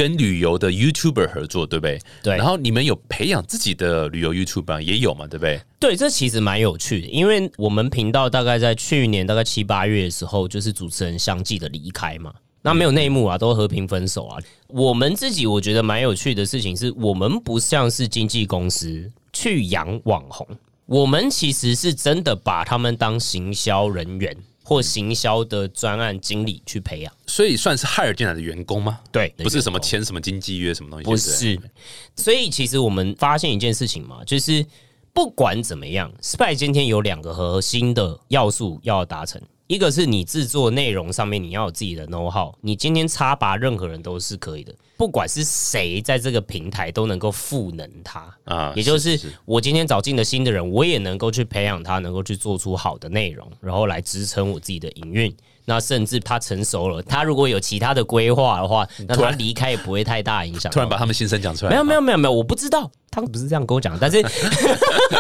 [0.02, 2.00] 跟旅游的 YouTuber 合作，对不对？
[2.24, 2.36] 对。
[2.36, 5.28] 然后你们有培养自己的旅游 YouTuber 也有嘛？
[5.28, 5.62] 对不对？
[5.80, 12.34] 对，这其实蛮有趣的，因为我们频道大概在去年大概七八月的时候，就是主持人相继的离开嘛，
[12.64, 14.40] 那没有内幕啊，都和平分手啊。
[14.66, 20.48] 我们自己我觉得蛮有趣的事情是，我们不像是经纪公司去养网红，
[20.88, 24.36] 我们其实是真的把他们当行销人员。
[24.72, 29.02] 或行销的专案经理去培养，所以算是海尔进来的员工吗？
[29.12, 31.72] 对，不是什么签什么经纪约什么东西，不是。
[32.16, 34.66] 所以其实我们发现一件事情嘛，就是
[35.12, 39.42] 不管怎么样，Spy 今天有两个核心的要素要达成。
[39.72, 55.34] 一个是你制作内容上面你要有自己的 know how，你今天插拔任何人都是可以的，不管是谁在这个平台都能够赋能他啊，也就是我今天找进的新的人，我也能够去培养他，能够去做出好的内容，然后来支撑我自己的营运。
[55.66, 60.72] 那甚至他成熟了，他如果有其他的规划的话，那他离开也不会太大影响。
[60.72, 63.98] 突然把他们心声讲出来，没有没有没有没有，我不知道，他们不是这样跟我讲。
[64.00, 64.22] 但是，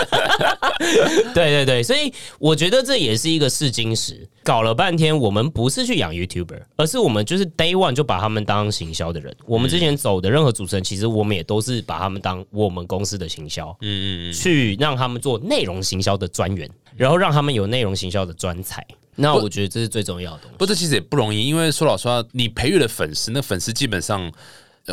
[1.33, 4.27] 对对对，所以我觉得这也是一个试金石。
[4.43, 9.35] 搞了半天，我们不是去养 YouTuber，而是我们就是 Day One 就把他们当行销的人。
[9.45, 18.83] 我们之前走的任何主持人，其实我们也都是把他们当我们公司的行销，嗯嗯嗯，去让他们做内容行销的专员，然后让他们有内容行销的专才。
[19.15, 20.43] 那我觉得这是最重要的。
[20.57, 24.31] 不，这其实也不容易，因为说老实话，你培育了粉丝，那粉丝基本上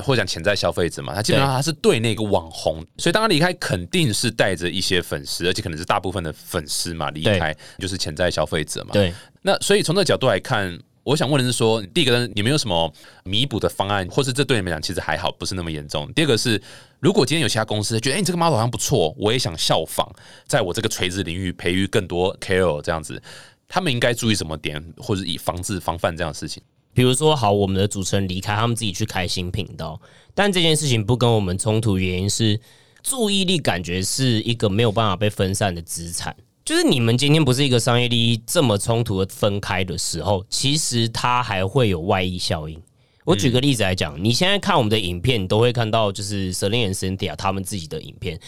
[0.02, 8.90] 或讲潜在消费者嘛，他基本上他是对那个网红，所以当他离开，肯定是带着一些粉丝，而且可能是大部分的粉丝嘛离开，就是潜在消费者嘛。
[8.92, 9.12] 对。
[9.42, 12.92] 那所以从这个角度来看，我想问的是说，第一个，你们有什么
[13.24, 16.12] 弥补的方案，或是这对你们讲其实还好，不是那么严重？
[16.12, 16.61] 第二个是，
[17.00, 20.07] 如果今天有其他公司觉得，哎，你这个 model 好像不错，我也想效仿，
[20.46, 23.22] 在我这个垂直领域培育更多 KOL 这样子。
[23.68, 26.62] 他们应该注意什么点，或者以防治防范这样的事情？
[26.94, 30.00] 比如说，好，我们的主持人离开，他们自己去开新频道，
[30.35, 32.59] 但这件事情不跟我们冲突，原因是
[33.02, 36.35] 注意力感觉是一个没有办法被分散的资产。
[36.64, 42.83] 就是你们今天不是一个商业利益这么冲突的分开的时候，其实它还会有外溢效应。
[43.24, 48.40] 我举个例子来讲，你现在看我们的影片，你都会看到就是 Selina 和 Cynthia 他们自己的影片。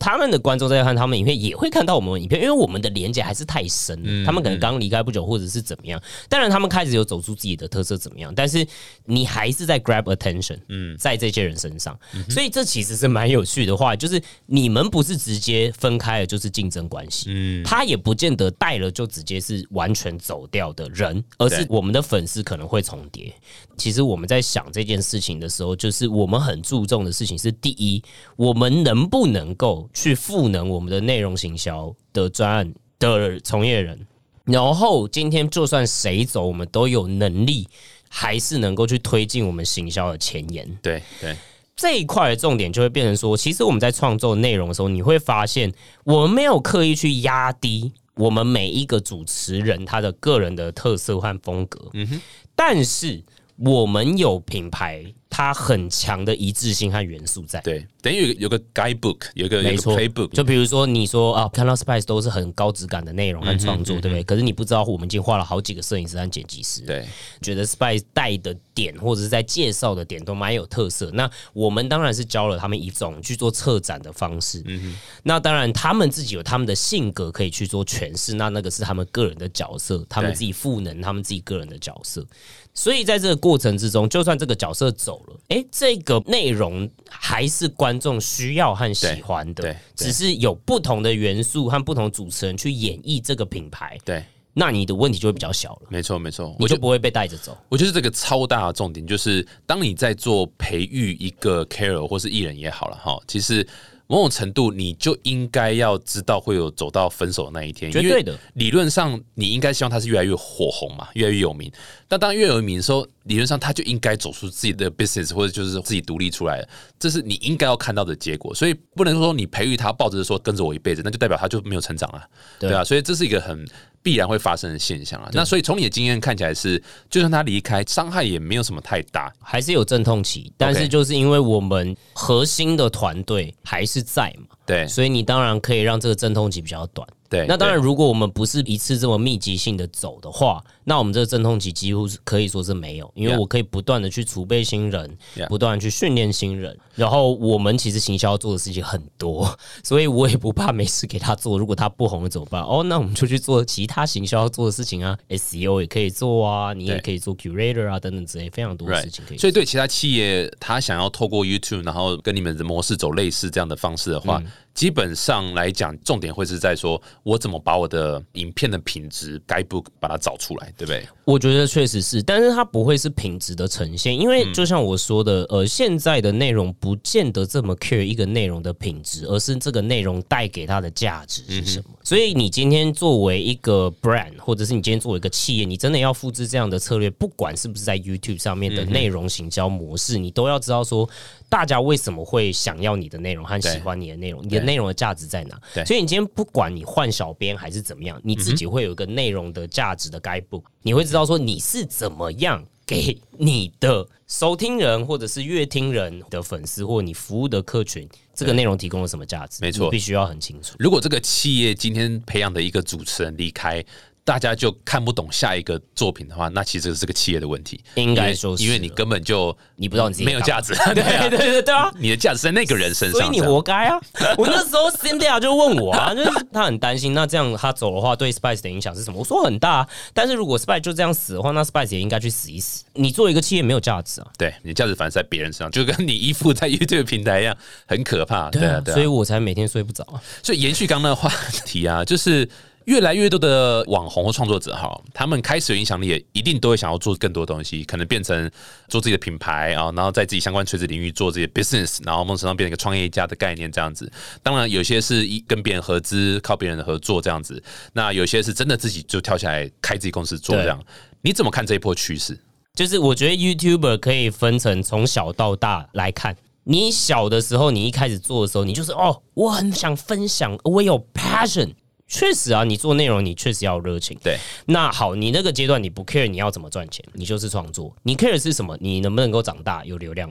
[0.00, 4.24] 他们的观众在看他们影片，也会看到我们影片，因为我们的连接还是太深了。
[4.24, 6.02] 他们可能刚离开不久，或者是怎么样。
[6.26, 8.34] 当然，他们开始有走出自己的特色，怎么样？
[8.34, 8.66] 但是
[9.04, 11.96] 你还是在 grab attention，嗯，在这些人身上。
[12.30, 17.26] 所以这其实是蛮有趣的话，就是你们不是直接分开了，就是竞争关系。
[17.28, 23.30] 嗯，他也不见得带了就直接是完全走掉的人，而是我们的粉丝可能会重叠。
[23.76, 28.02] 其实我们在想这件事情的时候，就是我们很注重的事情是：第一，
[28.36, 29.89] 我们能不能够。
[29.92, 34.06] 去赋能我们的内容行销的专案的从业人，
[34.44, 37.68] 然后今天就算谁走，我们都有能力，
[38.08, 40.68] 还是能够去推进我们行销的前沿。
[40.82, 41.36] 对对，
[41.74, 45.72] 这一块的重点就会变成说，其实我们在创作内容的时候，你会发现
[46.04, 51.90] 我们没有刻意去压低我们每一个主持人他的个人的特色和风格。
[51.94, 52.20] 嗯哼，
[52.54, 53.22] 但是
[53.56, 55.04] 我们有品牌。
[55.30, 60.28] 它很强的一致性和元素在，对，等于有有个 guidebook，有个没错 playbook。
[60.30, 64.24] 就比如说你说啊，看到 Spice 都是很高质感的内容和创作，对不对？
[64.24, 67.06] 可是你不知道，我们已经画了好几个摄影师和剪辑师，对，
[67.40, 71.10] 觉得 Spice 带的点或者是在介绍的点都蛮有特色。
[71.14, 74.60] 那我们当然是教了他们一种去做策展的方式。
[74.66, 82.26] 嗯哼，那当然他们自己有他们的性格可以去做诠释，那那个是他们个人的角色，他们自己赋能他们自己个人的角色。
[82.72, 95.82] 所以在这个过程之中，就算这个角色走了，哎，这个内容还是观众需要和喜欢的，对，只是有不同的元素和不同主持人去演绎这个品牌，对，那你的问题就会比较小了。
[95.88, 97.58] 没错，没错，我就不会被带着走。
[97.68, 103.66] 我觉得这个超大的重点就是，当你在做培育一个 c a r o l 或是艺人也好了哈，其实。
[104.10, 107.92] 某种程度，你就应该要知道会有走到分手的那一天。
[107.92, 111.70] 绝对的，理论上你应该希望他是越来越火红嘛，越来越有名。
[112.08, 116.68] 但当越有名的时候，理论上他就应该走出自己的 business，或者就是自己独立出来了。
[116.98, 118.52] 这是你应该要看到的结果。
[118.52, 122.26] 所以不能说你培育他，抱着说跟着我一辈子，那就代表他就没有成长啊，
[122.58, 122.82] 对啊。
[122.82, 123.64] 所以这是一个很。
[124.02, 137.06] 必然会发生的现象啊，那所以从你的经验看起来是，就算他离开，伤害也没有什么太大，还是有阵痛期，但是就是因为我们核心的团队还是在嘛，对，所以你当然可以让这个阵痛期比较短。
[137.28, 140.60] 对，那当然，如果我们不是一次这么密集性的走的话，
[140.90, 145.16] 那我们这个阵痛期几乎是可以说是没有，因为我可以不断的去储备新人，
[145.48, 151.56] 不断的去训练新人，然后我们其实行销做的事情很多， 所以我也不怕没事给他做。
[151.56, 152.60] 如果他不红了怎么办？
[152.62, 159.38] 哦，那我们就去做其他行销做的事情啊，SEO 也可以做啊，你也可以做 curator 啊等等之类非常多的事情可以。
[159.38, 164.42] 所以对其他企业，他想要透过 YouTube，然后跟你们的模式走类似这样的方式的话。
[164.72, 171.06] 基本上来讲，重点会是在说，我怎么把我的影片的品质该不把它找出来，对不对？
[171.26, 181.84] 我觉得确实是，但是它不会是品质的呈现，因为就像我说的，呃，现在的内容不见得这么 care 一个内容的品质，而是这个内容带给它的价值是什么。
[182.02, 191.06] 所以你今天作为一个 brand，或者是你今天作为一个企业，你真的要复制这样的策略，不管是不是在 YouTube 上面的内容行销模式，你都要知道说。
[191.50, 194.40] 大家为什么会想要你的内容和喜欢你的内容？
[194.42, 195.60] 你的内容的价值在哪？
[195.84, 209.58] 所以你今天不管你换小编还是怎么样，你自己会有一个内容的价值的 guidebook，你会知道说你是怎么样给你的收听人或者是阅听人的粉丝或你服务的客群这个内容提供了什么价值？
[209.60, 210.76] 没错，必须要很清楚。
[210.78, 213.84] 如果这个企业今天培养的一个主持人离开。
[214.30, 217.80] 大家就看不懂下一个作品的话，那其实是个企业的问题。
[217.96, 221.90] 应该说，因为你根本就你不知道你自己没有价值， 对对对对啊！
[221.98, 223.98] 你的价值在那个人身上，所以你活该啊！
[224.38, 229.18] 我那时候 Cynthia 就问我啊， 就是他很担心，那这样他走的话，对 Spice 的影响是什么？
[229.18, 232.84] 我说很大，但是如果 Spice 就这样死的话，那 Spice 也应该去死一死。
[232.92, 237.56] 你作为一个企业没有价值啊，对你价值反而在别人身上，就跟你依附在 YouTube 平台一样，
[237.88, 238.48] 很可怕。
[238.50, 240.06] 对啊，所以我才每天睡不着。
[240.40, 241.28] 所以延续刚那个话
[241.66, 242.48] 题啊，就是。
[242.86, 248.50] 越来越多的网红和创作者哈，他们开始有影响力，也一定都会想要做更多东西，可能变成
[248.88, 254.10] 做自己的品牌啊，然后在自己相关垂直领域做这些 business，然后梦想上变成一个创业家的概念这样子。
[254.42, 257.62] 当然，有些是一跟别人合资，靠别人的合作这样子。
[257.92, 260.82] 那有些是真的自己就跳下来开自己公司做这样。
[261.22, 262.38] 你怎么看这一波趋势？
[262.74, 266.36] 就是我觉得 YouTuber 可以分成从小到大来看。
[266.64, 271.72] 你小的时候，你一开始做的时候，你就是哦，我很想分享，我有 passion。
[272.10, 274.18] 确实啊，你做内容，你确实要热情。
[274.22, 277.94] 对，那好，你那个阶段你不 care 你要怎么赚钱，你就是创作。
[278.02, 278.76] 你 care 是什么？
[278.80, 280.30] 你能不能够长大有流量？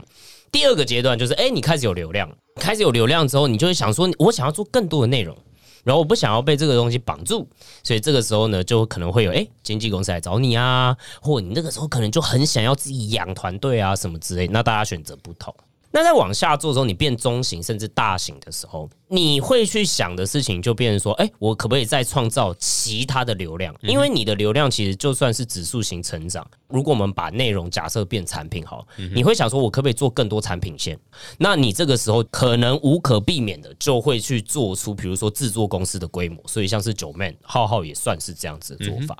[0.52, 5.34] 第二个阶段就是，哎，你开始有流量，开始有流量之后，你就会想说，我想要做更多的内容，
[5.82, 7.48] 然后我不想要被这个东西绑住，
[7.82, 14.46] 所以这个时候呢，就可能会有哎经纪公司来找你啊，或你那个时候可能就很想要自己养团队啊什么之类。
[14.48, 15.54] 那大家选择不同。
[15.92, 23.74] 那在往下做的时候，你变中型甚至大型的时候，你会去想的事情就变成说，哎，我可不可以再创造其他的流量？
[23.82, 30.98] 因为你的流量其实就算是指数型成长，如果我们把内容假设变产品好，你会想说，我可不可以做更多产品线？
[31.38, 36.40] 那你这个时候可能无可避免的就会去做出，比如说制作公司的规模。
[36.46, 39.16] 所以像是九 man 浩浩也算是这样子的做法。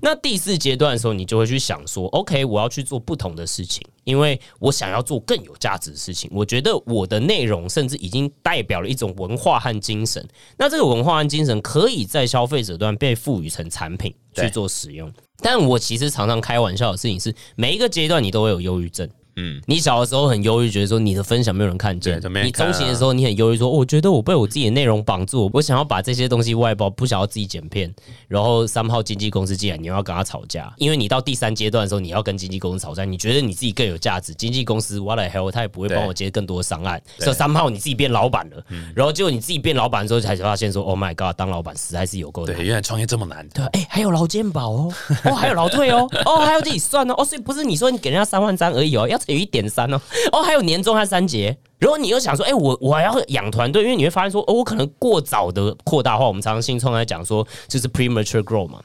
[0.00, 6.30] 那第四阶段的时候，你就会去想说，OK，我要去做不同的事情，因为我想要做更有价值的事情。
[6.32, 10.26] 我觉得我的内容甚至已经代表了一种文化和精神。
[10.56, 15.12] 那这个文化和精神可以在消费者端被赋予成产品去做使用。
[15.40, 19.08] 但我其实常常开玩笑的事情是，每一个阶段你都会有忧郁症。
[19.40, 22.20] 嗯，你小的时候很忧郁，觉得说你的分享没有人看见。
[22.44, 27.94] 你中型的时候，你很忧郁，说我觉得我被我自己的内容绑住，我想要把这些东西外包，不想要自己剪片。
[28.26, 33.04] 然后三号经纪公司进来，你要跟他吵架，因为你到第三阶段的时候，你要跟经纪公司吵架。
[33.04, 37.00] 你觉得你自己更有价值，经纪公司 what the hell，他也不会帮我接更多的商案。
[37.18, 42.56] 所以三号你自己变老板了，然后结果你自己变老板的时候，才发现说，Oh my god，当老板实在是有够难。
[42.56, 43.48] 对，原来创业这么难。
[43.50, 44.92] 对，哎，还有劳健保哦，
[45.24, 50.00] 哦，还有劳退哦，哦，还要自己算哦，哦，所以不是你说你给人家三万张而已哦，要乘以一点三哦。
[50.32, 51.56] 哦，还有年终和三节。
[51.78, 56.26] 如果你又想说，哎，我我还要养团队，因为你会发现说，哦，我可能过早的扩大化。
[56.26, 58.82] 我们常常新创在讲说，就是 premature grow 嘛，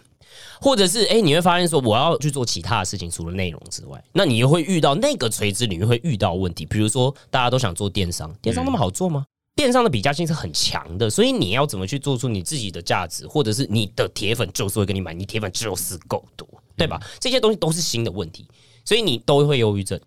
[0.62, 6.65] 或者是哎，你会发现说，我要去做其他的事情，除了内容之外，那你又会遇到那个垂直领域会遇到问题。
[6.65, 9.25] 比如说，大家都想做电商，电商那么好做吗？
[9.56, 16.99] 电商的比价性是很强的，所以你要怎么去做出你自己的价值，或者是你的铁粉就是会跟你买，你铁粉就是够多，对吧？
[17.19, 18.47] 这些东西都是新的问题，
[18.84, 19.99] 所以你都会忧郁症。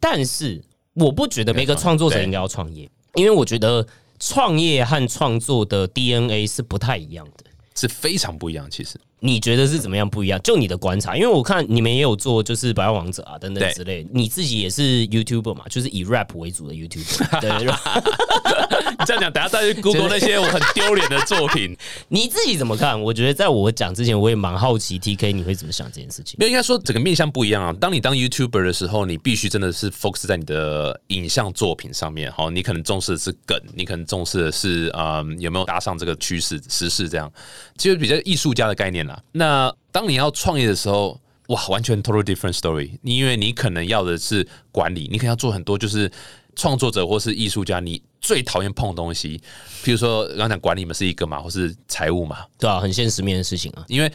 [0.00, 0.62] 但是
[0.94, 3.86] 我不觉得每个创作者应该要创业，因为我觉得
[4.18, 8.70] 创业和创作的 DNA 是不太一样的，是非常不一样。
[8.70, 8.98] 其实。
[9.20, 10.40] 你觉得是怎么样不一样？
[10.42, 14.06] 就你的观察，因为我看你们也有做，就是百万王者啊等等之类。
[14.12, 17.40] 你自己也是 YouTuber 嘛，就是以 rap 为主的 YouTuber。
[17.40, 17.64] 对，你
[19.06, 21.74] 这样讲，等下再去 Google 那些我很丢脸的作品。
[22.08, 23.00] 你自己怎么看？
[23.00, 26.36] 我觉得在我讲之前，我也蛮好奇 TK 你会怎么想这件事情。
[26.38, 27.72] 没有，应该说整个面向不一样啊。
[27.80, 32.30] 当你当 YouTuber 的时候，你必须真的是 focus 在你的影像作品上面。
[32.30, 37.32] 好，你可能重视的是梗，你可能重视的是嗯有没有搭上这个趋势时事这样，
[37.78, 39.05] 其实比较艺术家的概念。
[39.32, 42.98] 那当你要创业的时候，哇，完全 total different story。
[43.02, 46.10] 因为你可能要的是管理，你可能要做很多就是
[46.54, 49.38] 创作者或是艺术家你最讨厌碰的东西，
[49.82, 54.10] 譬如说刚讲管理嘛是一个嘛，或是财务嘛，对啊，很现实面的事情啊，因为。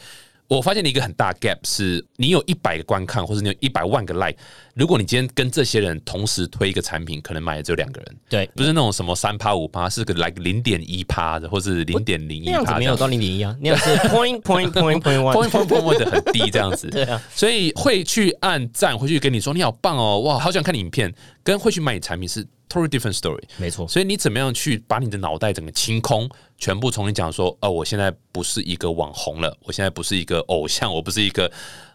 [0.48, 4.38] 我发现了一个很大 gap，是你有一百个观看，或者你有一百万个 like。
[4.74, 8.16] 如果你今天跟这些人同时推一个产品，可能买的只有两个人。
[8.28, 12.46] 对，不是那种什么三趴五趴，是个 like 零点一趴的，或是零点零一。
[12.46, 16.88] 那样子没有到零点一啊，那样是 point point point point one point point point 的很低这样子。
[16.92, 22.46] 对啊，所以会去按赞，会去跟你说你好棒哦，哇，好想看你影片，跟会去买你产品是。
[22.72, 23.86] Totally different story，没错。
[23.86, 31.52] 所以你怎么样去把你的脑袋整个清空，全部重新讲说，哦，我现在不是一个网红了，我现在不是一个偶像，我不是一个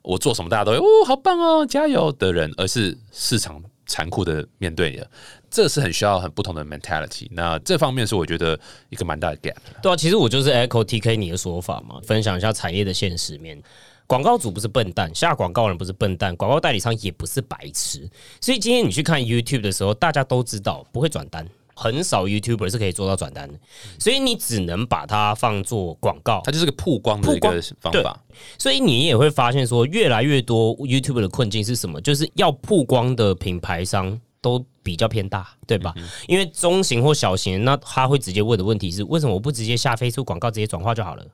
[0.08, 5.06] 我做什么大家都哦好棒哦加油的人，而是市场残酷的面对的，
[5.52, 7.28] 这是很需要很不同的 mentality。
[7.30, 9.58] 那这方面是我觉得一个蛮大的 gap。
[9.82, 13.62] 对啊，其实我就是 echo TK 你的说法嘛，分享一下产业的现实面。
[14.06, 18.10] 广告主不是笨蛋，下广告人不是笨蛋，广告代理商也不是白痴。
[18.40, 21.46] 所以今天你去看 YouTube 的时候，大家都知道不会转单，
[21.78, 23.60] 很少 YouTuber 是可以做到转单的。
[24.00, 28.20] 所以你只能把它放做广告，它就是个曝光的一个方法。
[28.58, 32.02] 所以你也会发现说，越来越多 YouTuber 的困境是什么？
[32.02, 35.94] 就是要曝光的品牌商都比较偏大，对吧？
[36.28, 41.26] 因为中型或小型，那他会直接问的问题是：为什么我不直接下飞出广告，直接转化就好了？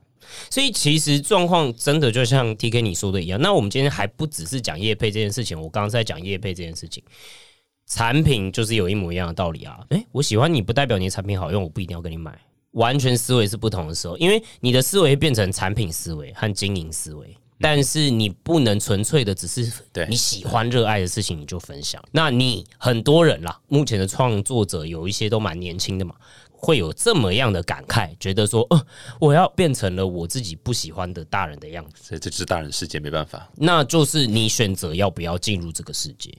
[0.49, 3.39] 所以其实状况真的就像 T K 你说的一样。
[3.41, 7.03] 那我们今天还不只是讲业配这件事情，我刚刚在讲业配这件事情，
[7.87, 9.79] 产品就是有一模一样的道理啊。
[9.89, 12.37] 诶，我喜欢你不代表你的产品好用，我不一定要跟你买。
[12.71, 19.71] 完全思维是不同的时候，因为你的思维变成产品思维和经营思维，但是你不能纯粹的只是
[20.09, 22.03] 你喜欢热爱的事情你就分享。
[22.11, 26.15] 那你很多人啦，目前的创作者有一些都蛮年轻的嘛。
[26.55, 28.81] 会有这么样的感慨，觉得说，呃，
[29.19, 33.51] 我要变成了我自己不喜欢的大人的样子，所以这就是大人世界，没办法。
[33.57, 36.33] 那就是你选择要不要进入这个世界。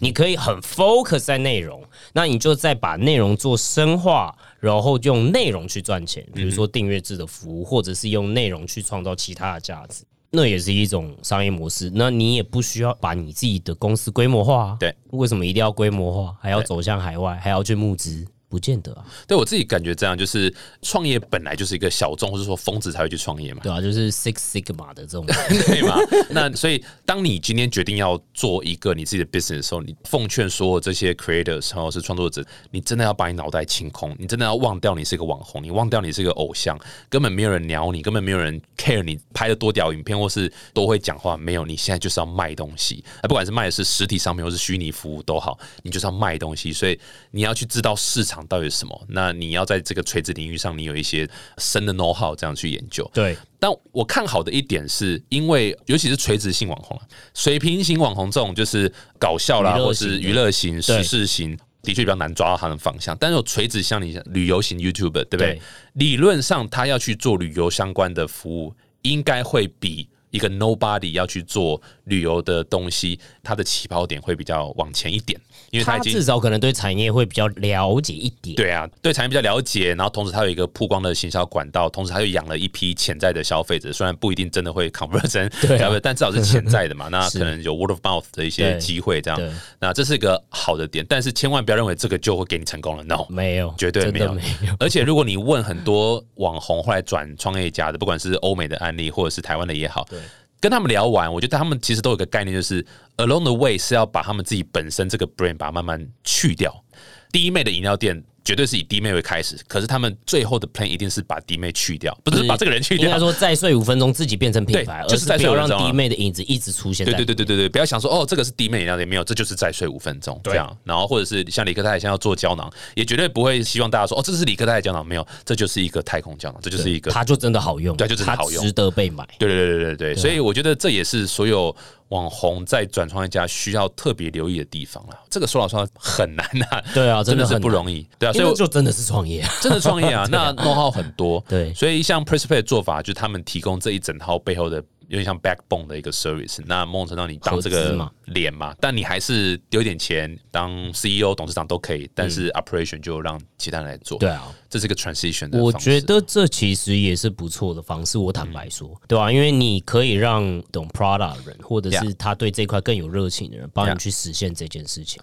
[0.00, 11.90] 你可以很 focus 在内容，那你就再把内容做深化，然后用内容去赚钱，比如说订阅制的服务，或者是用内容去创造其他的价值，那也是一种商业模式。
[11.94, 14.76] 那你也不需要把你自己的公司规模化。
[14.78, 16.36] 对，为什么一定要规模化？
[16.40, 18.26] 还要走向海外，还要去募资？
[18.50, 19.06] 不见得啊。
[19.26, 23.60] 对我自己感觉这样，就是创业本来就是一个小众或者说疯子才会去创业嘛。
[23.62, 25.24] 对啊，就是 Six Sigma 的这种，
[25.66, 25.96] 对嘛？
[26.30, 36.78] 那所以当你今天决定要做一个你自己的 business 的时候，你奉劝所有这些 creators 然后是创作者，你真的要把你脑袋清空，你真的要忘掉你是一个网红，你忘掉你是一个偶像，
[37.08, 46.98] 根本没有人鸟你，根本没有人 care 你拍的多屌影片或是多会讲话，没有，你现在就是要卖东西，不管是卖的是实体商品或是虚拟服务都好，你就是要卖东西，所以
[47.30, 51.28] 你要去知道市场到底是什么，那你要在这个垂直领域上，你有一些
[51.58, 53.08] 深的 know how 这样去研究。
[53.14, 57.00] 对，但我看好的一点是，因为尤其是垂直性网红、
[57.34, 63.16] 水平型网红这种，就是搞笑啦，或是娱乐型、时事型，的确比较难抓到它的方向。
[63.18, 65.60] 但是有垂直像你旅游型 YouTube，对不对？
[65.94, 70.08] 理论上他要去做旅游相关的服务，应该会比。
[70.32, 75.40] 一个 nobody 要去做旅游的东西，它的起跑点会比较往前一点，
[75.70, 78.54] 因为他至少可能对产业会比较了解一点。
[78.56, 87.08] 对啊，对产业比较了解，然后同时他有一个曝光的行销管道，同时他又养了一批潜在的消费者，虽然不一定真的会 convert， 对，但至少是潜在的嘛。
[87.08, 89.40] 那 可能有 word of mouth 的一些机会，这样，
[89.78, 91.06] 那这是一个好的点。
[91.08, 94.74] 但是千万不要认为这个就会给你成功了，no，没有，绝对没有，没有。
[94.80, 100.18] 而且如果你问很多网红后来转创业家的，不管是欧美的案例或者是台湾的也好，对。
[100.60, 102.84] 跟他们聊完，我觉得他们其实都有个概念，就是
[103.16, 106.84] along the way 是要把他们自己本身这个 brand 把它慢慢去掉。
[107.32, 108.22] 第一妹的饮料店。
[108.44, 113.06] 绝对是以弟妹为开始，可是他们最后的 plan 一定是把弟妹去掉，不是把这个人去掉。
[113.06, 117.04] 应该说再睡五分钟，自己变成品牌，就是不要让弟妹的影子一直出现。
[117.04, 120.76] 对对对对对对，不要想说哦，这个是弟妹饮料店，没有，这就是再睡五分钟这样。
[120.84, 129.26] 然后或者是像李克泰现在要做胶囊，也绝对不会希望大家说哦，这是李克泰的胶囊，没有，这就是一个太空胶囊，这就是一个，它就真的好用，对，就真的好用，值得被买。
[129.38, 131.74] 对对对对对对，所以我觉得这也是所有。
[132.10, 136.66] 网红在转创业家需要特别留意的地方了，这个说老实话很难呐。
[136.94, 138.06] 对啊，真的是不容易。
[138.18, 140.24] 对啊，所以就真的是创业，啊真的创业啊。
[140.30, 141.44] 那 know how 很多。
[141.48, 144.84] 对，所以像 Pressplay 的做法，就是他们提供这一整套背后的。
[145.10, 154.16] 有点像 backbone 的一个 service，那某种程度你当这个脸嘛，但你还是丢点钱当 CEO、董事长都可以，但是 operation 就让其他人来做。
[154.20, 155.58] 对啊，这是一个 transition 的。
[155.58, 158.18] 我觉得这其实也是不错的方式。
[158.18, 159.32] 我坦白说，对吧？
[159.32, 165.20] 因为你可以让懂 product 的人，或者是他对这块更有热情的人，帮你去实现这件事情。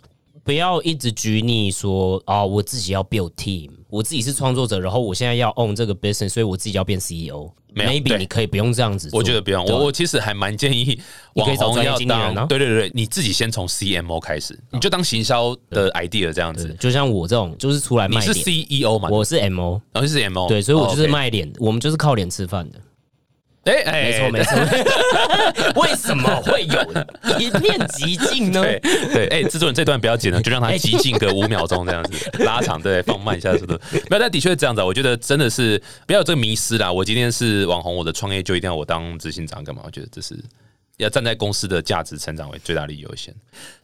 [0.47, 7.51] 不要一直拘泥说啊，我自己要 build team，我自己是创作者，然后我现在要 own 这个 business，所以我自己要变 CEO。
[7.75, 9.65] maybe 你可以不用这样子，我觉得不用。
[9.65, 10.97] 我我其实还蛮建议
[11.33, 16.73] 网红要当，对对对，你自己先从 CMO 开始，你就当行销的 idea 这样子。
[16.79, 18.31] 就像我这种，就是出来卖脸。
[18.31, 19.09] 你是 CEO 嘛？
[19.09, 22.79] 我是 MO，然后是 MO，对，所以我就是卖脸，我们就是靠脸吃饭的。
[23.67, 24.57] 哎哎，没错没错，
[25.81, 26.81] 为什么会有
[27.37, 28.61] 一片寂静呢？
[28.61, 28.79] 对
[29.13, 33.79] 对，哎，制作人这段不要剪了， 就让它寂静个五秒钟这样子， 拉长对，放慢一下是不是？
[34.09, 34.81] 没有，但的确是这样子。
[34.81, 36.91] 我觉得真的是不要有这个迷失啦。
[36.91, 39.81] 我今天是网红，我的创业就一定要我当执行长干嘛？
[39.85, 40.35] 我觉得这是。
[40.97, 43.33] 要站在公司的价值成长为最大利优先。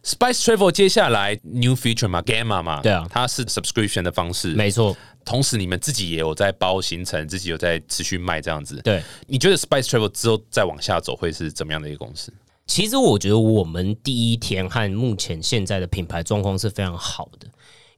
[0.02, 4.96] Spice Travel 接下来 new feature 嘛，Gamma 嘛，对啊，它是 subscription 的方式，没错。
[5.24, 8.80] 同时你们自己也有在包行程，自己有在持续卖这样子。
[8.82, 12.32] 对，你觉得 Spice Travel 之后再往下走会是怎么样的一个公司？
[12.66, 17.46] 其实我觉得我们第一天和目前现在的品牌状况是非常好的，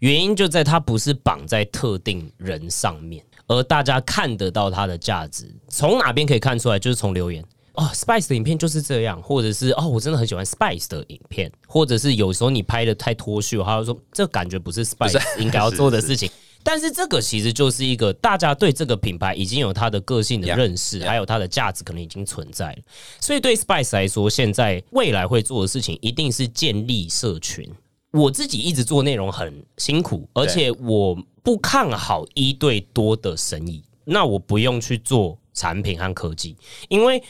[0.00, 5.52] 原因就在它不是绑在特定人上面，而大家看得到它的价值。
[5.68, 6.78] 从哪边可以看出来？
[6.78, 7.42] 就是从留言。
[7.77, 16.31] 哦，Spice 的影片就是这样，或者是哦，我真的很喜欢 Spice 的影片，或者是有时候你拍的太脱序，他就说这感觉不是 Spice 应该要做的 事情。
[16.62, 22.79] 但是这个其实就是一个大家对这个品牌已经有它的个性的认识，还有它的价值可能已经存在了。
[23.20, 27.70] 所以对 Spice 来说，现在未来会做的事情一定是建立社群。
[28.11, 36.57] 我自己一直做内容很辛苦，而且我不看好一对多的生意，那我不用去做产品和科技，
[36.89, 37.22] 因为。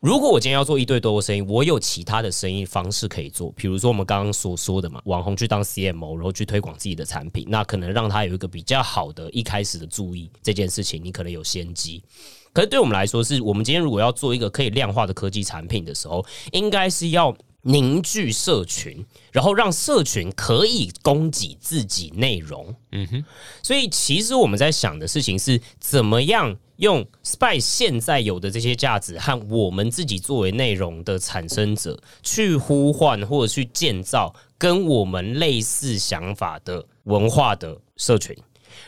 [0.00, 12.02] 如果我今天要做一对多的生意，我有其他的生意方式可以做，比如说我们刚刚所说的嘛，网红去当 CMO，然后去推广自己的产品，那可能让他有一个比较好的一开始的注意这件事情，你可能有先机。
[12.54, 22.74] 可是对我们来说，是我们今天如果要做一个可以量化的科技产品的时候，应该是要凝聚社群，然后让社群可以供给自己内容。
[22.92, 23.24] 嗯哼，
[23.62, 26.56] 所以其实我们在想的事情是怎么样。
[26.80, 38.34] 用 Spy 现在有的这些价值和我们自己作为内容的产生者去呼唤或者去建造跟我们类似想法的文化的社群，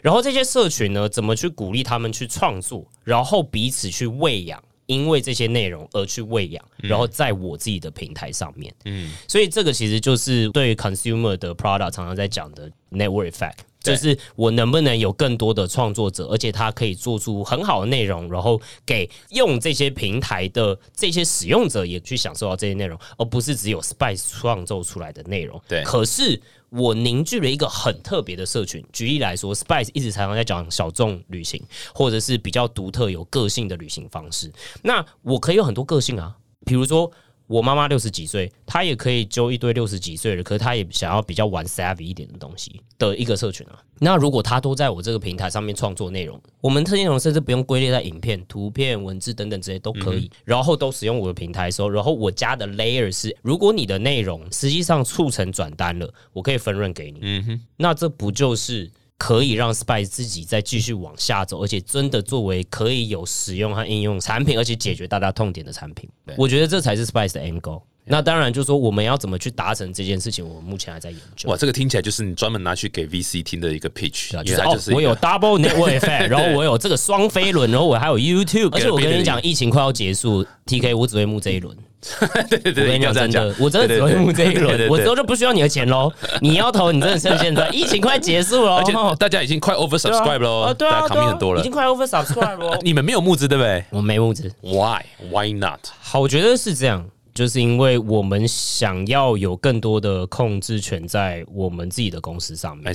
[0.00, 13.58] 然后这些社群呢，怎么去鼓励他们去创作，然后彼此去喂养，因为这些内容而去喂养，然后在我自己的平台上面，嗯，所以这个其实就是对于 consumer 的 product 常常在讲的 network effect。
[13.82, 25.60] 就是我能不能有更多的创作者，而且他可以做出很好的内容，然后给用这些平台的这些使用者也去享受到这些内容，而不是只有 Spice 创作出来的内容。
[25.68, 28.84] 对，可是我凝聚了一个很特别的社群。
[28.92, 31.62] 举例来说，Spice 一直常常在讲小众旅行，
[31.94, 34.50] 或者是比较独特、有个性的旅行方式。
[34.82, 37.10] 那我可以有很多个性啊，比如说。
[37.52, 43.78] 我妈妈六十几岁，她也可以揪一堆六十几岁的，可是她也想要比较玩 savvy 一点的东西的一个社群啊。
[43.98, 57.18] 那如果她都在我这个平台上面创作内容，我们特内容甚至不用归列在影片、图片、文字等等这些都可以，然后都使用我的平台的时候，然后我加的 layer 是，如果你的内容实际上促成转单了，我可以分润给你。
[57.20, 58.90] 嗯哼，那这不就是？
[59.18, 67.82] 可以让 Spice 自己再继续往下走，而且真的作为可以有使用和应用产品，而且解决大家痛点的产品，我觉得这才是 Spice 的 end goal。
[68.04, 71.48] 那当然，就是说我们要怎么去达成这件事情，我们目前还在研究。
[71.48, 81.76] 哇，这个听起来就是你专门拿去给 VC 听的一个 pitch，就是哦，我有 double network effect，然后我有这个双飞轮，然后我还有 YouTube，而且我跟你讲，疫情快要结束，TK 我只会募这一轮。
[82.50, 86.10] 对对对，我跟你讲真的，我真的只会募这一轮，我之后就不需要你的钱喽。
[86.42, 92.78] 你要投，你真的趁现在，疫情快结束了，而且大家已经快 over subscribe 喽，对啊，考虑很多了，已经快 over subscribe 了。
[92.82, 93.84] 你们没有募资对不对？
[93.90, 95.78] 我没募资，Why Why not？
[96.00, 97.04] 好，我觉得是这样。
[97.34, 102.94] 就是因为我们想要有更多的控制权在我们自己的公司上面。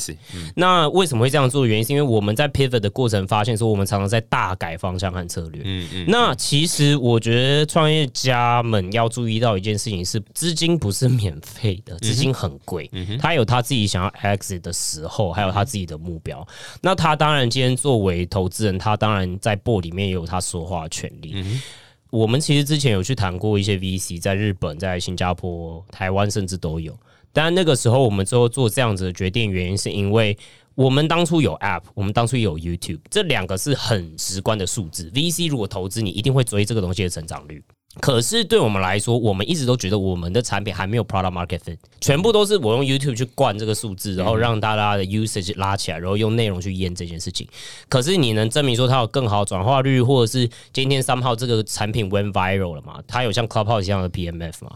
[0.56, 1.66] 那为什么会这样做？
[1.66, 5.62] 原因是因为我们在 pivot 的过程发现，说我们常常在大改方向和策略。
[5.66, 6.06] 嗯嗯。
[6.08, 12.90] 那其实我觉得创业家们要注意到一件事情是，资金不是免费的，资金很贵。
[12.94, 16.48] 嗯他有他自己想要 exit 的时候，还有他自己的目标。
[16.82, 21.32] 那他当然今天作为投资人，他当然在 board 里面也有他说话的权利。
[21.34, 21.62] 嗯
[22.10, 26.98] 我们其实之前有去谈过一些 VC，在日本、在新加坡、台湾，甚至都有。
[27.34, 30.38] 但那个时候，我们最后做这样子的决定，原因是因为
[30.74, 35.12] 我们当初有 App，我们当初有 YouTube，这两个是很直观的数字。
[35.12, 37.64] VC 如果投资，你一定会追这个东西的成长率。
[38.00, 47.48] 可是对我们来说，我们一直都觉得我们的产品还没有 product market fit，全部都是我用 YouTube 去灌这个数字，然后让大家的 usage 拉起来，然后用内容去验这件事情。
[47.90, 53.02] 可是你能证明说它有更好转化率，或者是今天三号这个产品 went viral 了吗？
[53.08, 54.72] 它有像 Clubhouse 一样的 PMF 吗？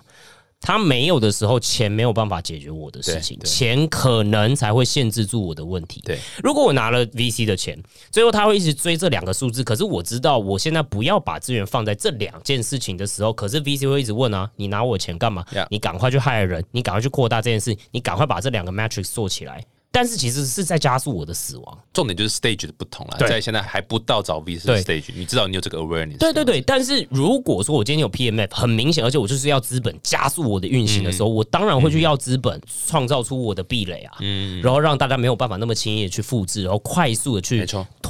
[0.62, 6.01] 他没有的时候，钱没有办法解决我的事情，钱可能才会限制住我的问题。
[6.05, 7.82] 对，如果我拿了 VC 的钱，
[8.12, 15.43] 最后他会一直追这两个数字，可是我知道我现在不要把资源放在这两件事情的时候，可是 VC 会一直问啊，你拿我钱干嘛？
[15.70, 19.66] 你赶快去害人，你赶快去扩大这件事，你赶快把这两个 matrix 做起来。
[19.92, 21.78] 但是其实是在加速我的死亡。
[21.94, 26.18] 重点就是 stage 的不同了，在现在还不到找 V 是 stage，你知道你有这个 awareness。
[26.18, 37.66] 对对对，但是如果说我今天有 PMF，很明显，而且我就是要资本加速我的运行的时候，我当然会去要资本创造出我的壁垒啊，嗯，然后让大家没有办法那么轻易的去复制，然后快速的去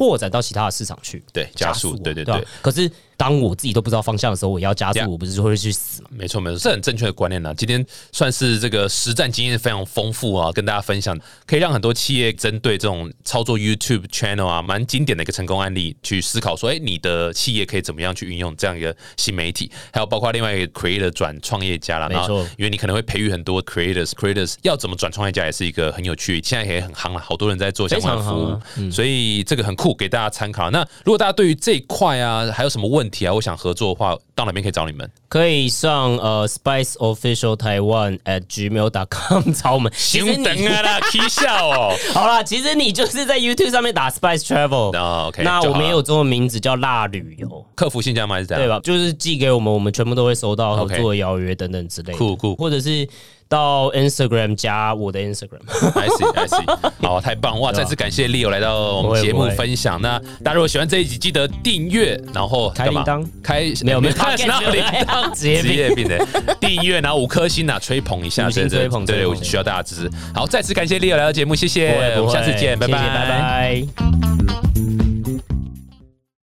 [0.10, 2.44] 拓展到其他的市场去，对，加速，对对对。
[2.62, 2.90] 可是。
[3.18, 6.10] 当我自己都不知道方向的时候，我要加速，我不是就会去死吗？
[6.12, 7.54] 没错，没错，是很正确的观念呢。
[7.56, 19.72] 今天算是这个实战经验非常丰富啊，跟大家分享，可以让很多企业针对这种操作 YouTube channel 啊，蛮经典的一个成功案例去思考，说，哎，你的企业可以怎么样去运用这样一个新媒体？
[19.94, 30.70] 还有包括另外一个 creator 转创业家啦，没错，因为你可能会培育很多 creators，creators 要怎么转创业家也是一个很有趣，现在也很夯了，好多人在做相关服务，所以这个很酷，给大家参考。
[30.70, 34.02] 那如果大家对于这一块啊，还有什么问题啊，我想合作的。
[34.02, 35.08] 话到哪边可以找你们？
[35.30, 39.92] 可以上呃 Spice Official Taiwan at gmail.com 找我们。
[39.96, 41.94] 其实等啊啦， 踢笑哦。
[42.14, 44.92] 好啦，其实你就是在 YouTube 上面打 Spice Travel。
[45.44, 48.36] 那我们也有中文名字叫辣旅游，客服信箱吗？
[48.36, 48.64] 还是这样？
[48.64, 48.80] 对吧？
[48.84, 52.18] 就是寄给我们，我们全部都会收到合作邀约等等之类的。
[52.18, 53.08] 酷酷，或者是。
[53.52, 57.70] 到 Instagram 加我的 Instagram，I see I see， 好，太棒哇！
[57.74, 60.02] 再次感谢 Leo 来到我们节目分享。
[60.02, 66.26] 那大家如果喜欢这一集，记得订阅，然后开铃铛，开没有没有 开铃铛， 职业病的
[66.62, 70.10] 订阅，然后五颗星呐，吹捧一下，对对对，我需要大家支持。
[70.34, 72.94] 好，再次感谢 Leo 来到节目，谢谢，我们下次见，拜拜。
[72.94, 75.01] 拜拜。